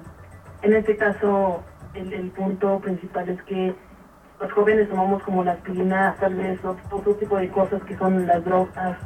en 0.62 0.74
este 0.74 0.96
caso, 0.96 1.62
el, 1.94 2.32
punto 2.32 2.80
principal 2.80 3.28
es 3.28 3.44
que 3.44 3.76
los 4.40 4.54
jóvenes 4.54 4.88
tomamos 4.88 5.22
como 5.24 5.44
la 5.44 5.52
aspirina, 5.52 6.16
tal 6.22 6.36
vez 6.36 6.58
otro, 6.64 7.14
tipo 7.16 7.36
de 7.36 7.50
cosas 7.50 7.84
que 7.84 7.98
son 7.98 8.26
las 8.26 8.46
drogas, 8.46 8.98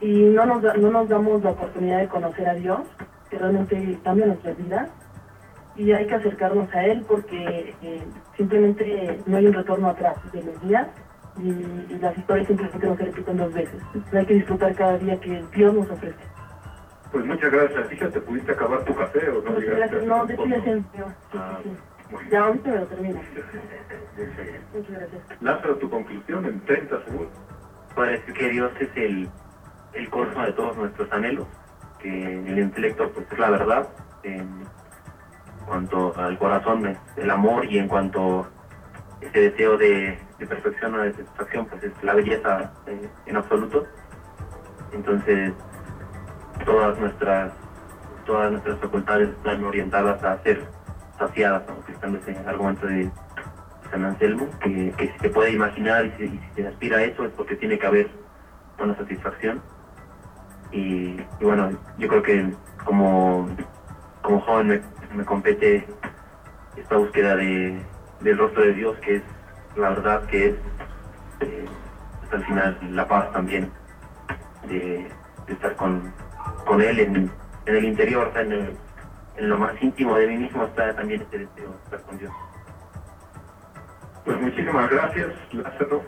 y 0.00 0.22
no 0.22 0.46
nos, 0.46 0.62
no 0.78 0.90
nos 0.90 1.10
damos 1.10 1.44
la 1.44 1.50
oportunidad 1.50 1.98
de 1.98 2.08
conocer 2.08 2.48
a 2.48 2.54
Dios, 2.54 2.80
que 3.28 3.36
realmente 3.36 3.98
cambia 4.02 4.24
nuestra 4.24 4.52
vida 4.54 4.88
y 5.76 5.92
hay 5.92 6.06
que 6.06 6.14
acercarnos 6.14 6.72
a 6.74 6.84
él 6.84 7.04
porque 7.06 7.74
eh, 7.82 8.02
simplemente 8.36 9.18
no 9.26 9.36
hay 9.36 9.46
un 9.46 9.52
retorno 9.52 9.88
atrás 9.88 10.16
de 10.32 10.42
los 10.42 10.60
días 10.62 10.88
y, 11.38 11.98
las 11.98 12.16
historias 12.16 12.46
simplemente 12.46 12.86
no 12.86 12.96
se 12.96 13.04
repiten 13.04 13.36
dos 13.36 13.52
veces. 13.52 13.82
hay 14.12 14.26
que 14.26 14.34
disfrutar 14.34 14.74
cada 14.74 14.98
día 14.98 15.20
que 15.20 15.44
Dios 15.54 15.74
nos 15.74 15.90
ofrece. 15.90 16.18
Pues 17.12 17.24
muchas 17.24 17.52
gracias. 17.52 17.88
Fíjate, 17.88 18.20
¿pudiste 18.20 18.52
acabar 18.52 18.84
tu 18.84 18.94
café 18.94 19.28
o 19.30 19.42
no? 19.42 19.50
Muchas 19.52 19.76
gracias. 19.76 20.04
No, 20.04 20.26
de 20.26 20.34
hecho 20.34 20.46
ya 20.46 20.62
se 20.62 20.82
ah, 21.34 21.60
Ya 22.30 22.44
ahorita 22.44 22.70
me 22.70 22.76
lo 22.76 22.86
termino. 22.86 23.20
Muchas 24.74 24.90
gracias. 24.90 25.42
Lázaro, 25.42 25.76
tu 25.76 25.90
conclusión 25.90 26.44
en 26.46 26.60
30 26.64 27.04
segundos. 27.04 27.32
Pues 27.94 28.20
que 28.24 28.48
Dios 28.50 28.72
es 28.80 28.90
el, 28.96 29.28
el 29.94 30.10
de 30.10 30.52
todos 30.52 30.76
nuestros 30.76 31.10
anhelos, 31.12 31.46
que 31.98 32.38
el 32.38 32.58
intelecto 32.58 33.10
pues 33.12 33.26
es 33.32 33.38
la 33.38 33.50
verdad 33.50 33.88
cuanto 35.66 36.16
al 36.16 36.38
corazón, 36.38 36.96
el 37.16 37.30
amor 37.30 37.64
y 37.66 37.78
en 37.78 37.88
cuanto 37.88 38.46
ese 39.20 39.50
deseo 39.50 39.76
de, 39.76 40.18
perfección 40.38 40.94
o 40.94 40.98
de 40.98 41.12
satisfacción, 41.12 41.66
pues 41.66 41.82
es 41.84 41.92
la 42.02 42.14
belleza 42.14 42.72
eh, 42.86 43.08
en 43.26 43.36
absoluto. 43.36 43.84
Entonces, 44.92 45.52
todas 46.64 46.98
nuestras 46.98 47.52
todas 48.26 48.50
nuestras 48.50 48.78
facultades 48.80 49.28
están 49.30 49.64
orientadas 49.64 50.22
a 50.22 50.42
ser 50.42 50.64
saciadas, 51.18 51.62
utilizando 51.78 52.18
ese 52.18 52.36
argumento 52.46 52.86
de 52.86 53.10
San 53.90 54.04
Anselmo, 54.04 54.48
que, 54.60 54.92
si 54.98 55.18
se 55.20 55.30
puede 55.30 55.52
imaginar 55.52 56.04
y 56.06 56.10
si, 56.18 56.40
se 56.54 56.66
aspira 56.66 56.98
a 56.98 57.02
eso 57.04 57.24
es 57.24 57.32
porque 57.32 57.56
tiene 57.56 57.78
que 57.78 57.86
haber 57.86 58.10
una 58.78 58.94
satisfacción. 58.96 59.62
Y, 60.72 61.16
bueno, 61.40 61.70
yo 61.96 62.08
creo 62.08 62.22
que 62.22 62.52
como, 62.84 63.48
como 64.22 64.40
joven 64.40 64.68
me 64.68 64.82
compete 65.24 65.86
esta 66.76 66.96
búsqueda 66.96 67.36
de, 67.36 67.80
del 68.20 68.38
rostro 68.38 68.62
de 68.62 68.72
Dios, 68.74 68.96
que 68.98 69.16
es 69.16 69.22
la 69.76 69.90
verdad, 69.90 70.24
que 70.26 70.48
es 70.48 70.54
eh, 71.40 71.66
hasta 72.22 72.36
el 72.36 72.44
final 72.44 72.78
la 72.92 73.08
paz 73.08 73.32
también, 73.32 73.70
de, 74.68 75.06
estar 75.48 75.76
con, 75.76 76.12
con 76.64 76.80
Él 76.80 76.98
en, 76.98 77.30
el 77.66 77.84
interior, 77.84 78.32
en, 78.36 78.52
en, 79.36 79.48
lo 79.48 79.58
más 79.58 79.80
íntimo 79.82 80.16
de 80.16 80.26
mí 80.28 80.38
mismo 80.38 80.64
está 80.64 80.94
también 80.94 81.22
este 81.22 81.38
deseo 81.38 81.70
de 81.70 81.76
estar 81.84 82.00
con 82.02 82.18
Dios. 82.18 82.32
Pues 84.24 84.40
muchísimas 84.40 84.90
gracias, 84.90 85.32
Lázaro. 85.52 86.02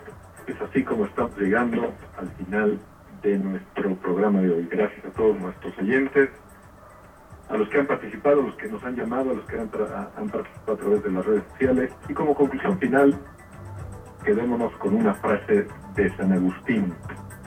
Es 0.47 0.61
así 0.61 0.83
como 0.83 1.05
estamos 1.05 1.39
llegando 1.39 1.93
al 2.17 2.29
final 2.31 2.79
de 3.23 3.39
nuestro 3.39 3.95
programa 3.97 4.41
de 4.41 4.51
hoy. 4.51 4.69
Gracias 4.71 5.05
a 5.05 5.11
todos 5.11 5.39
nuestros 5.39 5.77
oyentes, 5.79 6.31
a 7.49 7.57
los 7.57 7.69
que 7.69 7.79
han 7.79 7.87
participado, 7.87 8.41
a 8.41 8.45
los 8.45 8.57
que 8.57 8.69
nos 8.69 8.83
han 8.85 8.97
llamado, 8.97 9.31
a 9.31 9.35
los 9.35 9.45
que 9.47 9.59
han, 9.59 9.69
participado 9.69 10.73
a 10.73 10.77
través 10.77 11.03
de 11.03 11.11
las 11.11 11.27
redes 11.27 11.45
sociales. 11.53 11.93
Y 12.09 12.15
como 12.15 12.35
conclusión 12.35 12.79
final, 12.79 13.19
quedémonos 14.25 14.73
con 14.75 14.95
una 14.95 15.15
frase 15.15 15.67
de 15.95 16.17
San 16.17 16.33
Agustín. 16.33 16.95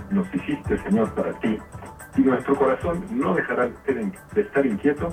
Nos 0.10 0.34
hiciste, 0.34 0.78
Señor, 0.84 1.14
para 1.14 1.32
ti, 1.40 1.58
y 2.18 2.22
nuestro 2.22 2.56
corazón 2.56 3.06
no 3.12 3.34
dejará 3.34 3.70
de 3.86 4.42
estar 4.42 4.66
inquieto 4.66 5.08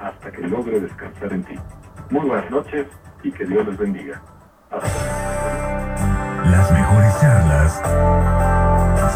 hasta 0.00 0.30
que 0.30 0.42
logre 0.42 0.80
descansar 0.80 1.32
en 1.32 1.42
ti. 1.44 1.54
Muy 2.10 2.26
buenas 2.26 2.50
noches 2.50 2.86
y 3.22 3.32
que 3.32 3.44
Dios 3.46 3.66
les 3.66 3.78
bendiga. 3.78 4.22
Las 6.44 6.72
mejores 6.72 7.20
charlas 7.20 7.82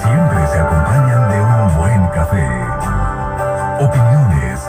siempre 0.03 0.47
se 0.47 0.59
acompañan 0.59 1.31
de 1.31 1.41
un 1.41 1.79
buen 1.79 2.09
café. 2.09 2.47
Opiniones, 3.85 4.69